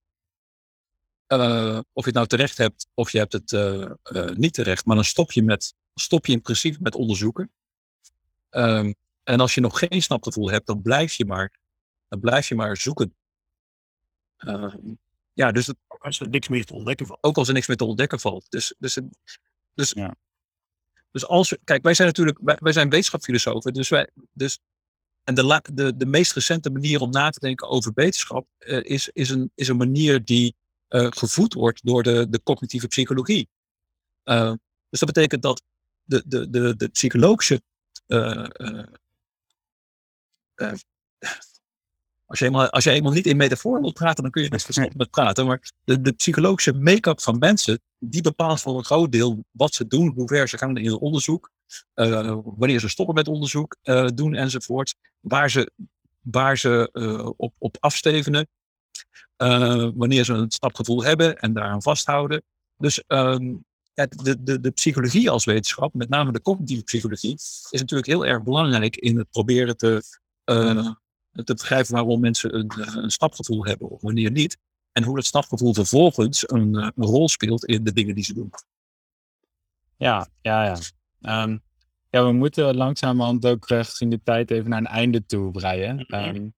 [1.27, 4.86] eh, of je het nou terecht hebt of je hebt het eh, eh, niet terecht,
[4.86, 7.51] maar dan stop je, met, stop je in principe met onderzoeken.
[8.49, 11.59] Ehm, en als je nog geen snapgevoel hebt, dan blijf je maar,
[12.07, 13.15] dan blijf je maar zoeken.
[14.38, 14.93] Ehm,
[15.33, 17.23] ja, dus als er niks meer te ontdekken valt.
[17.23, 18.51] ook als er niks meer te ontdekken valt.
[18.51, 18.99] Dus, dus,
[19.73, 20.15] dus, Ja.
[21.16, 24.59] Dus als kijk, wij zijn natuurlijk, wij, wij zijn wetenschapsfilosofen, dus wij, dus,
[25.24, 28.84] en de, la- de, de meest recente manier om na te denken over wetenschap eh,
[28.84, 30.55] is, is, een, is een manier die
[30.88, 33.49] eh, gevoed wordt door de, de cognitieve psychologie.
[34.24, 34.53] Eh,
[34.89, 35.63] dus dat betekent dat
[36.03, 37.61] de, de, de, de psychologische
[42.36, 44.97] als je, eenmaal, als je niet in metafoor wilt praten, dan kun je best stoppen
[44.97, 45.45] met praten.
[45.45, 49.88] Maar de, de psychologische make-up van mensen, die bepaalt voor een groot deel wat ze
[49.88, 51.51] doen, hoe ver ze gaan in hun onderzoek,
[51.93, 55.71] eh, wanneer ze stoppen met onderzoek eh, doen enzovoort, waar ze,
[56.21, 58.47] waar ze eh, op, op afstevenen,
[59.95, 62.43] wanneer ze een stapgevoel hebben en daaraan vasthouden.
[62.77, 63.55] Dus ehm,
[63.93, 68.25] ja, de, de, de psychologie als wetenschap, met name de cognitieve psychologie, is natuurlijk heel
[68.25, 70.03] erg belangrijk in het proberen te,
[71.43, 74.57] te begrijpen waarom mensen een, eh, een stapgevoel hebben of wanneer niet.
[74.95, 78.33] En hoe dat stapgevoel vervolgens een, eh, een rol speelt in de dingen die ze
[78.33, 78.49] doen.
[79.97, 80.77] Ja, ja, ja.
[81.21, 81.57] Ehm,
[82.09, 86.05] ja, we moeten langzamerhand ook eh, gezien de tijd even naar een einde toe breien.
[86.05, 86.49] Ehm,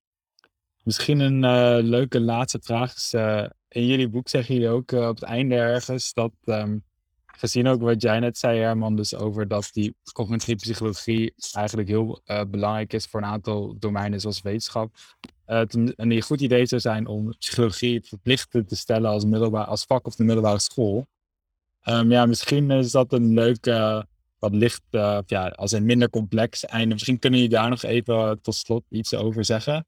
[0.82, 3.12] misschien een eh, leuke laatste vraag is,
[3.68, 6.78] in jullie boek zeggen jullie ook op het einde ergens dat, ehm,
[7.38, 12.20] gezien ook wat jij net zei Herman, dus over dat die cognitieve psychologie eigenlijk heel
[12.24, 14.94] eh, belangrijk is voor een aantal domeinen zoals wetenschap.
[15.44, 20.06] het een, goed idee zou zijn om psychologie verplicht te stellen als, middelbaar, als vak
[20.06, 21.06] op de middelbare school.
[21.80, 24.02] Ehm, ja, misschien is dat een leuk, eh,
[24.38, 26.92] wat licht, eh, ja, als een minder complex einde.
[26.92, 29.86] Misschien kunnen jullie daar nog even tot slot iets over zeggen.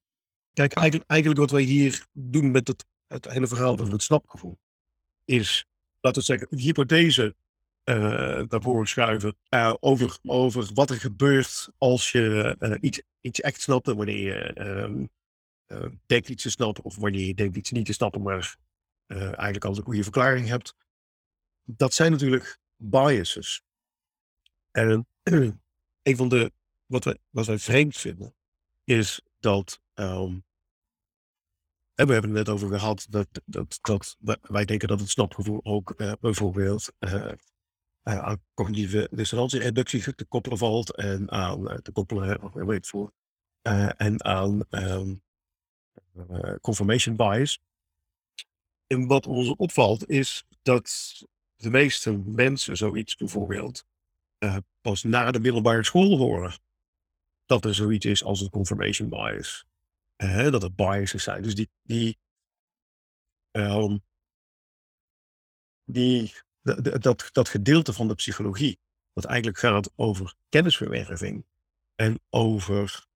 [0.53, 4.59] Kijk, eigenlijk, eigenlijk wat wij hier doen met het, het hele verhaal over het snapgevoel,
[5.25, 5.65] is,
[6.01, 7.35] laten we zeggen, een hypothese
[7.85, 13.41] eh naar voren schuiven eh, over, over wat er gebeurt als je eh, iets, iets
[13.41, 15.07] echt snapt en wanneer je ehm,
[15.67, 18.57] eh, denkt iets te snappen of wanneer je denkt iets niet te snappen, maar
[19.07, 20.75] eigenlijk al een goede verklaring hebt.
[21.65, 23.63] Dat zijn natuurlijk biases.
[24.71, 25.07] En
[26.03, 26.53] een van de,
[26.87, 28.35] wat, wij, wat wij vreemd vinden,
[28.85, 30.39] is dat ehm,
[32.07, 35.91] we hebben het net over gehad dat, dat, dat wij- denken dat het snapgevoel ook
[35.91, 42.87] eh, bijvoorbeeld eh, eh, aan cognitieve dissonantie-reductie te koppelen valt en aan te koppelen, weet
[42.87, 43.13] voor,
[43.97, 45.15] en aan ehm,
[46.15, 47.61] eh, confirmation bias.
[48.87, 51.23] En wat ons opvalt is dat
[51.57, 53.85] de meeste mensen zoiets bijvoorbeeld
[54.81, 56.59] pas na de middelbare school horen.
[57.45, 59.65] Dat er zoiets is als een confirmation bias.
[60.21, 61.43] Dat het biases zijn.
[61.43, 62.19] Dus die, die,
[63.51, 63.99] ehm,
[65.85, 68.79] die dat, dat gedeelte van de psychologie,
[69.13, 71.45] wat eigenlijk gaat over kennisverwerving
[71.95, 73.07] en over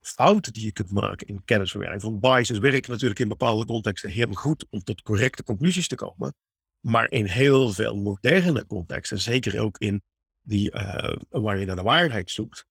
[0.00, 2.02] fouten die je kunt maken in kennisverwerving.
[2.02, 6.34] Want biases werken natuurlijk in bepaalde contexten heel goed om tot correcte conclusies te komen.
[6.80, 10.02] Maar in heel veel moderne contexten, zeker ook in
[10.42, 12.66] die eh, waar je naar de waarheid zoekt,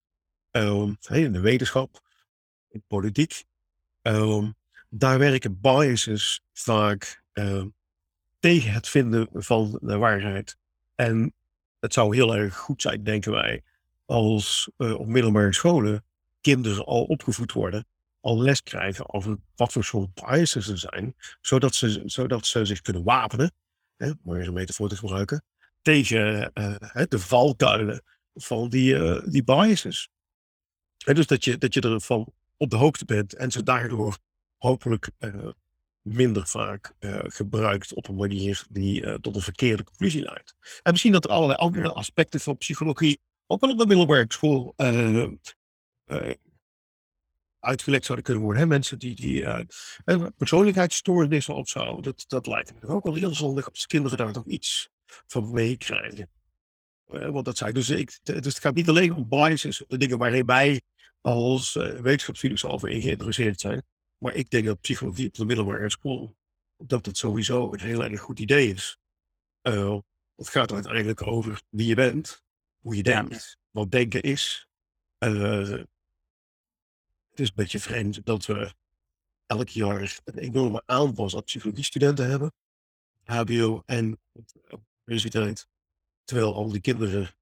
[0.51, 2.01] ehm, in de wetenschap,
[2.67, 3.43] in politiek,
[4.03, 4.51] ehm,
[4.89, 7.67] daar werken biases vaak ehm,
[8.39, 10.57] tegen het vinden van de waarheid.
[10.95, 11.33] En
[11.79, 13.63] het zou heel erg goed zijn, denken wij,
[14.05, 16.05] als eh, op middelbare scholen
[16.41, 17.85] kinderen al opgevoed worden,
[18.19, 22.81] al les krijgen over wat voor soort biases er zijn, zodat ze, zodat ze zich
[22.81, 23.51] kunnen wapenen,
[23.97, 25.43] hè, om weer een metafoor te gebruiken,
[25.81, 30.09] tegen eh, de valkuilen van die, eh, die biases.
[31.05, 34.17] En dus dat je, dat je ervan op de hoogte bent en ze daardoor
[34.57, 35.47] hopelijk eh,
[36.01, 40.55] minder vaak eh, gebruikt op een manier die eh, tot een verkeerde conclusie leidt.
[40.81, 44.73] En misschien dat er allerlei andere aspecten van psychologie ook wel op de middelbare school
[47.59, 48.61] uitgelegd zouden kunnen worden.
[48.61, 48.67] Hè?
[48.67, 49.45] Mensen die, die
[50.37, 52.01] persoonlijkheidsstoornissen of zo.
[52.01, 56.29] Dat, dat lijkt me ook wel heel zondig als kinderen daar toch iets van meekrijgen.
[57.05, 58.19] Want dat zei dus ik.
[58.23, 60.81] Dus het gaat niet alleen om biases, de dingen waarin wij
[61.23, 63.83] als uh, wetenschapsfilosofen in geïnteresseerd zijn.
[64.17, 66.35] Maar ik denk dat psychologie op de middelbare school,
[66.77, 68.97] dat het sowieso een heel erg goed idee is.
[69.61, 69.97] Uh,
[70.35, 72.43] het gaat uiteindelijk over wie je bent,
[72.79, 74.67] hoe je denkt, wat denken is.
[75.19, 75.69] Uh,
[77.29, 78.73] het is een beetje vreemd dat we
[79.45, 82.53] elk jaar een enorme aanwas aan psychologiestudenten hebben.
[83.23, 84.19] HBO en
[85.05, 85.67] universiteit.
[86.23, 87.35] Terwijl al die kinderen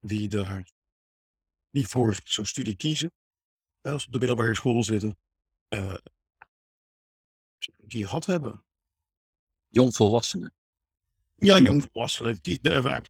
[0.00, 0.72] die daar
[1.70, 3.12] niet voor zo'n studie kiezen,
[3.92, 5.18] als ze op de middelbare school zitten,
[5.68, 5.94] uh,
[7.76, 8.64] die gehad hebben.
[9.68, 10.52] Jongvolwassenen.
[11.36, 12.38] Ja, jongvolwassenen.
[12.42, 13.02] Die, uh, waar.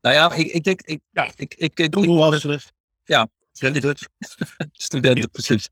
[0.00, 2.60] Nou ja, ik, ik denk, ik, ja, ik, ik, ik, jongvolwassenen.
[3.04, 5.68] Ja, studenten, precies.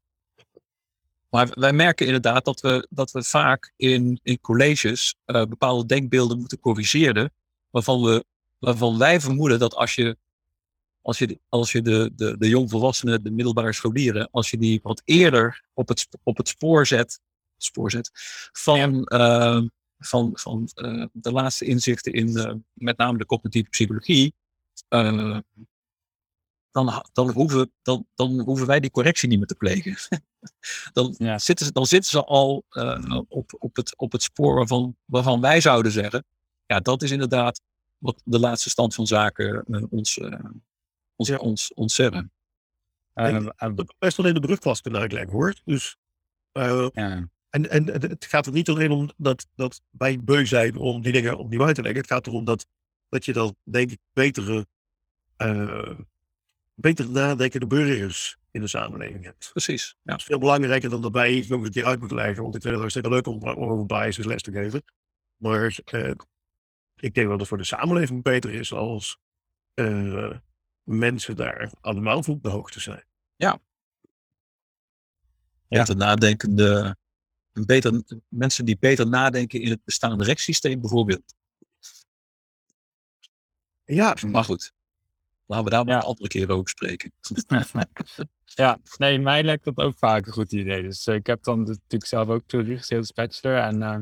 [1.31, 6.39] Maar wij merken inderdaad dat we, dat we vaak in, in colleges uh, bepaalde denkbeelden
[6.39, 7.33] moeten corrigeren.
[7.71, 8.25] Waarvan, we,
[8.59, 10.17] waarvan wij vermoeden dat als je,
[11.07, 15.03] als je, als je de, de, de jongvolwassenen, de middelbare scholieren, als je die wat
[15.05, 17.21] eerder op het, op het spoor zet,
[17.57, 18.11] spoor zet
[18.53, 19.63] van, uh,
[19.99, 24.35] van, van uh, de laatste inzichten in met name de cognitieve psychologie,
[24.89, 25.45] dan,
[27.13, 29.97] dan, hoeven, dan, dan hoeven wij die correctie niet meer te plegen.
[30.93, 31.39] dan, ja.
[31.39, 35.41] zitten ze, dan zitten ze al uh, op, op, het, op het spoor waarvan, waarvan
[35.41, 36.25] wij zouden zeggen,
[36.65, 37.61] ja, dat is inderdaad
[37.99, 40.19] wat de laatste stand van zaken ons,
[41.17, 41.37] ons, ja.
[41.37, 42.33] ons, zeggen.
[43.15, 43.47] Uh,
[43.99, 45.55] best wel in de brugklas kunnen uitleggen hoor.
[45.65, 45.97] Dus,
[46.53, 46.91] ja.
[47.51, 51.13] en, en het gaat er niet alleen om dat, dat wij beu zijn om die
[51.13, 52.01] dingen opnieuw uit te leggen.
[52.01, 52.67] Het gaat erom dat,
[53.09, 54.67] dat je dan denk ik betere
[56.77, 59.49] beter nadenkende burgers in de samenleving hebt.
[59.53, 59.97] Precies.
[60.03, 60.11] Ja.
[60.11, 62.43] Dat is veel belangrijker dan dat wij nog een keer uit moeten leggen.
[62.43, 64.83] Want ik vind het hartstikke leuk om over biases les te geven.
[65.37, 66.11] Maar eh,
[66.97, 69.19] ik denk dat het voor de samenleving beter is als
[69.75, 70.31] uh,
[70.87, 73.05] mensen daar allemaal op de hoogte zijn.
[73.37, 73.61] Ja.
[75.69, 76.97] Ja, te nadenkende,
[77.53, 81.35] beter, mensen die beter nadenken in het bestaande rechtssysteem bijvoorbeeld.
[83.85, 84.17] Ja.
[84.27, 84.75] Maar goed.
[85.47, 87.13] Laten we daar maar een andere keer over spreken.
[88.45, 90.83] ja, nee, mij lijkt dat ook vaak een goed idee.
[90.83, 92.55] Dus uh, ik heb dan natuurlijk zelf ook
[92.89, 93.57] als bachelor.
[93.57, 93.99] En uh,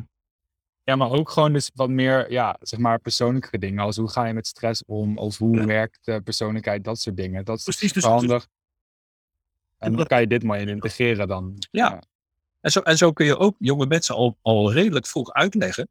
[0.85, 3.85] ja, maar ook gewoon dus wat meer, ja, zeg maar persoonlijke dingen.
[3.85, 5.19] Als hoe ga je met stress om?
[5.19, 5.65] Of hoe ja.
[5.65, 6.85] werkt de persoonlijkheid?
[6.85, 7.45] Dat soort dingen.
[7.45, 8.49] Dat is Precies, dus, handig.
[9.79, 11.55] En dan kan je dit maar in integreren dan.
[11.71, 11.89] Ja.
[11.89, 12.03] ja.
[12.61, 15.89] En, zo, en zo kun je ook jonge mensen al, al redelijk vroeg uitleggen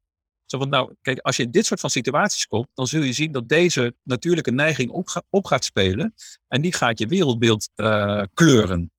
[0.54, 3.14] zo van, nou, kijk, als je in dit soort van situaties komt, dan zul je
[3.14, 6.14] zien dat deze natuurlijke neiging op, op gaat spelen.
[6.48, 8.92] En die gaat je wereldbeeld uh, kleuren.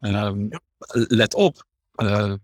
[0.00, 0.32] Uh,
[0.90, 1.64] let op,
[1.96, 2.34] uh,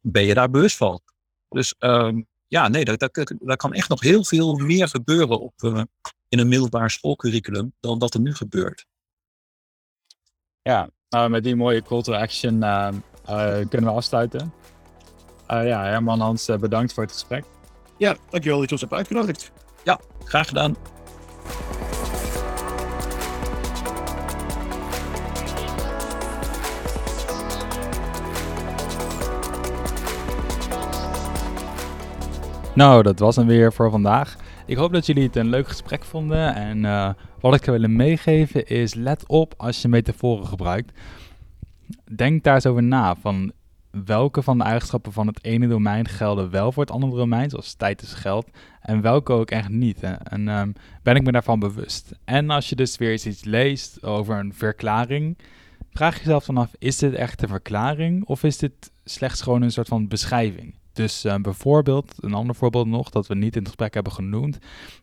[0.00, 1.00] ben je daar bewust van?
[1.48, 5.52] Dus ehm, ja, nee, daar, daar, daar, kan echt nog heel veel meer gebeuren op,
[5.56, 5.82] eh,
[6.28, 8.86] in een middelbaar schoolcurriculum dan dat er nu gebeurt.
[10.62, 12.58] Ja, nou, met die mooie call to action
[13.68, 14.52] kunnen we afsluiten.
[15.48, 17.44] ja, Herman Hans, bedankt voor het gesprek.
[17.98, 19.50] Ja, dankjewel dat je ons hebt uitgenodigd.
[19.84, 20.76] Ja, graag gedaan.
[32.76, 34.36] Nou, dat was hem weer voor vandaag.
[34.66, 36.54] Ik hoop dat jullie het een leuk gesprek vonden.
[36.54, 37.10] En uh,
[37.40, 40.92] wat ik wil meegeven is: let op als je metaforen gebruikt.
[42.16, 43.14] Denk daar eens over na.
[43.14, 43.52] Van
[44.04, 47.74] welke van de eigenschappen van het ene domein gelden wel voor het andere domein, zoals
[47.74, 48.46] tijd is geld,
[48.80, 50.02] en welke ook echt niet.
[50.22, 50.72] En um,
[51.02, 52.12] ben ik me daarvan bewust.
[52.24, 55.38] En als je dus weer eens iets leest over een verklaring,
[55.90, 59.72] vraag jezelf dan af, is dit echt een verklaring of is dit slechts gewoon een
[59.72, 60.74] soort van beschrijving?
[60.96, 64.58] Dus uh, bijvoorbeeld, een ander voorbeeld nog, dat we niet in het gesprek hebben genoemd.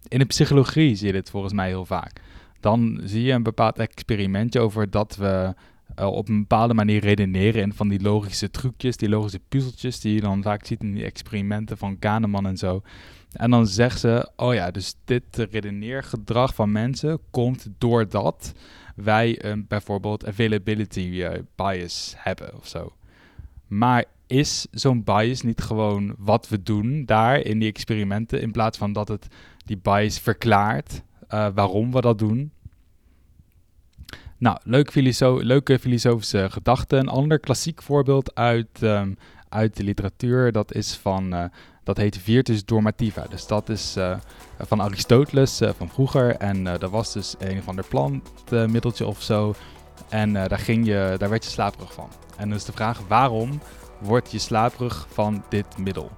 [0.08, 2.22] In de psychologie zie je dit volgens mij heel vaak.
[2.60, 5.54] Dan zie je een bepaald experimentje over dat we
[6.00, 10.14] uh, op een bepaalde manier redeneren in van die logische trucjes, die logische puzzeltjes die
[10.14, 12.82] je dan vaak ziet in die experimenten van Kahneman en zo.
[13.32, 18.54] En dan zeggen ze, oh ja, dus dit redeneergedrag van mensen komt doordat
[18.96, 22.94] wij een bijvoorbeeld availability uh, bias hebben of zo.
[23.68, 28.78] Maar is zo'n bias niet gewoon wat we doen daar in die experimenten, in plaats
[28.78, 29.28] van dat het
[29.65, 31.01] die bias verklaart
[31.34, 32.51] uh, waarom we dat doen?
[34.38, 34.93] Nou, leuk
[35.41, 36.99] leuke filosofische gedachten.
[36.99, 39.17] Een ander klassiek voorbeeld uit, um,
[39.49, 41.43] uit de literatuur, dat is van, uh,
[41.84, 43.26] dat heet Virtus Dormativa.
[43.30, 44.17] Dus dat is uh,
[44.59, 46.36] van Aristoteles van vroeger.
[46.36, 49.53] En dat was dus een of ander plantmiddeltje of zo.
[50.09, 52.09] En daar, ging je, daar werd je slaperig van.
[52.38, 53.59] En is de vraag waarom
[54.04, 56.12] word je slaperig van dit middel?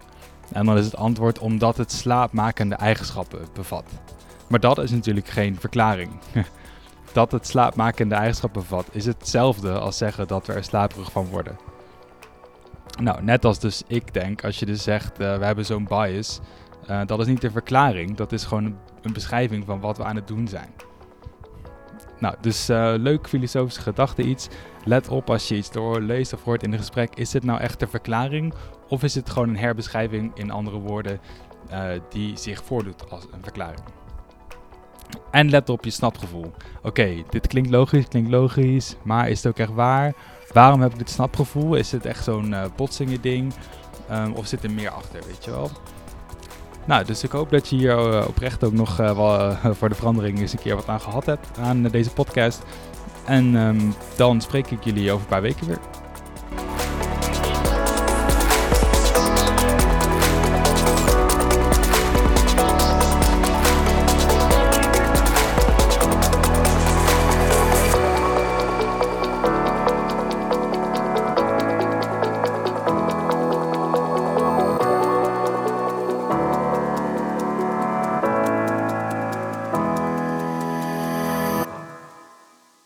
[0.51, 3.85] En dan is het antwoord omdat het slaapmakende eigenschappen bevat.
[4.47, 6.11] Maar dat is natuurlijk geen verklaring.
[7.13, 11.57] dat het slaapmakende eigenschappen bevat is hetzelfde als zeggen dat we er slaperig van worden.
[13.01, 16.39] Nou, net als dus ik denk, als je dus zegt uh, we hebben zo'n bias,
[16.89, 20.15] uh, dat is niet een verklaring, dat is gewoon een, beschrijving van wat we aan
[20.15, 20.69] het doen zijn.
[22.19, 24.47] Nou, dus uh, leuk filosofische gedachte iets.
[24.83, 27.59] Let op als je iets door leest of hoort in een gesprek, is dit nou
[27.59, 28.53] echt een verklaring
[28.87, 31.19] of is het gewoon een herbeschrijving in andere woorden
[32.09, 33.81] die zich voordoet als een verklaring?
[35.31, 36.51] En let op je snapgevoel.
[36.83, 40.13] Oké, dit klinkt logisch, klinkt logisch, maar is het ook echt waar?
[40.53, 41.75] Waarom heb ik dit snapgevoel?
[41.75, 43.53] Is het echt zo'n uh, botsingen ding?
[44.11, 45.69] Um, of zit er meer achter, weet je wel?
[46.85, 49.95] Nou, dus ik hoop dat je hier uh, oprecht ook nog uh, wel, voor de
[49.95, 52.63] verandering eens een keer wat aan gehad hebt aan deze podcast.
[53.25, 55.79] En um, dan spreek ik jullie over een paar weken weer.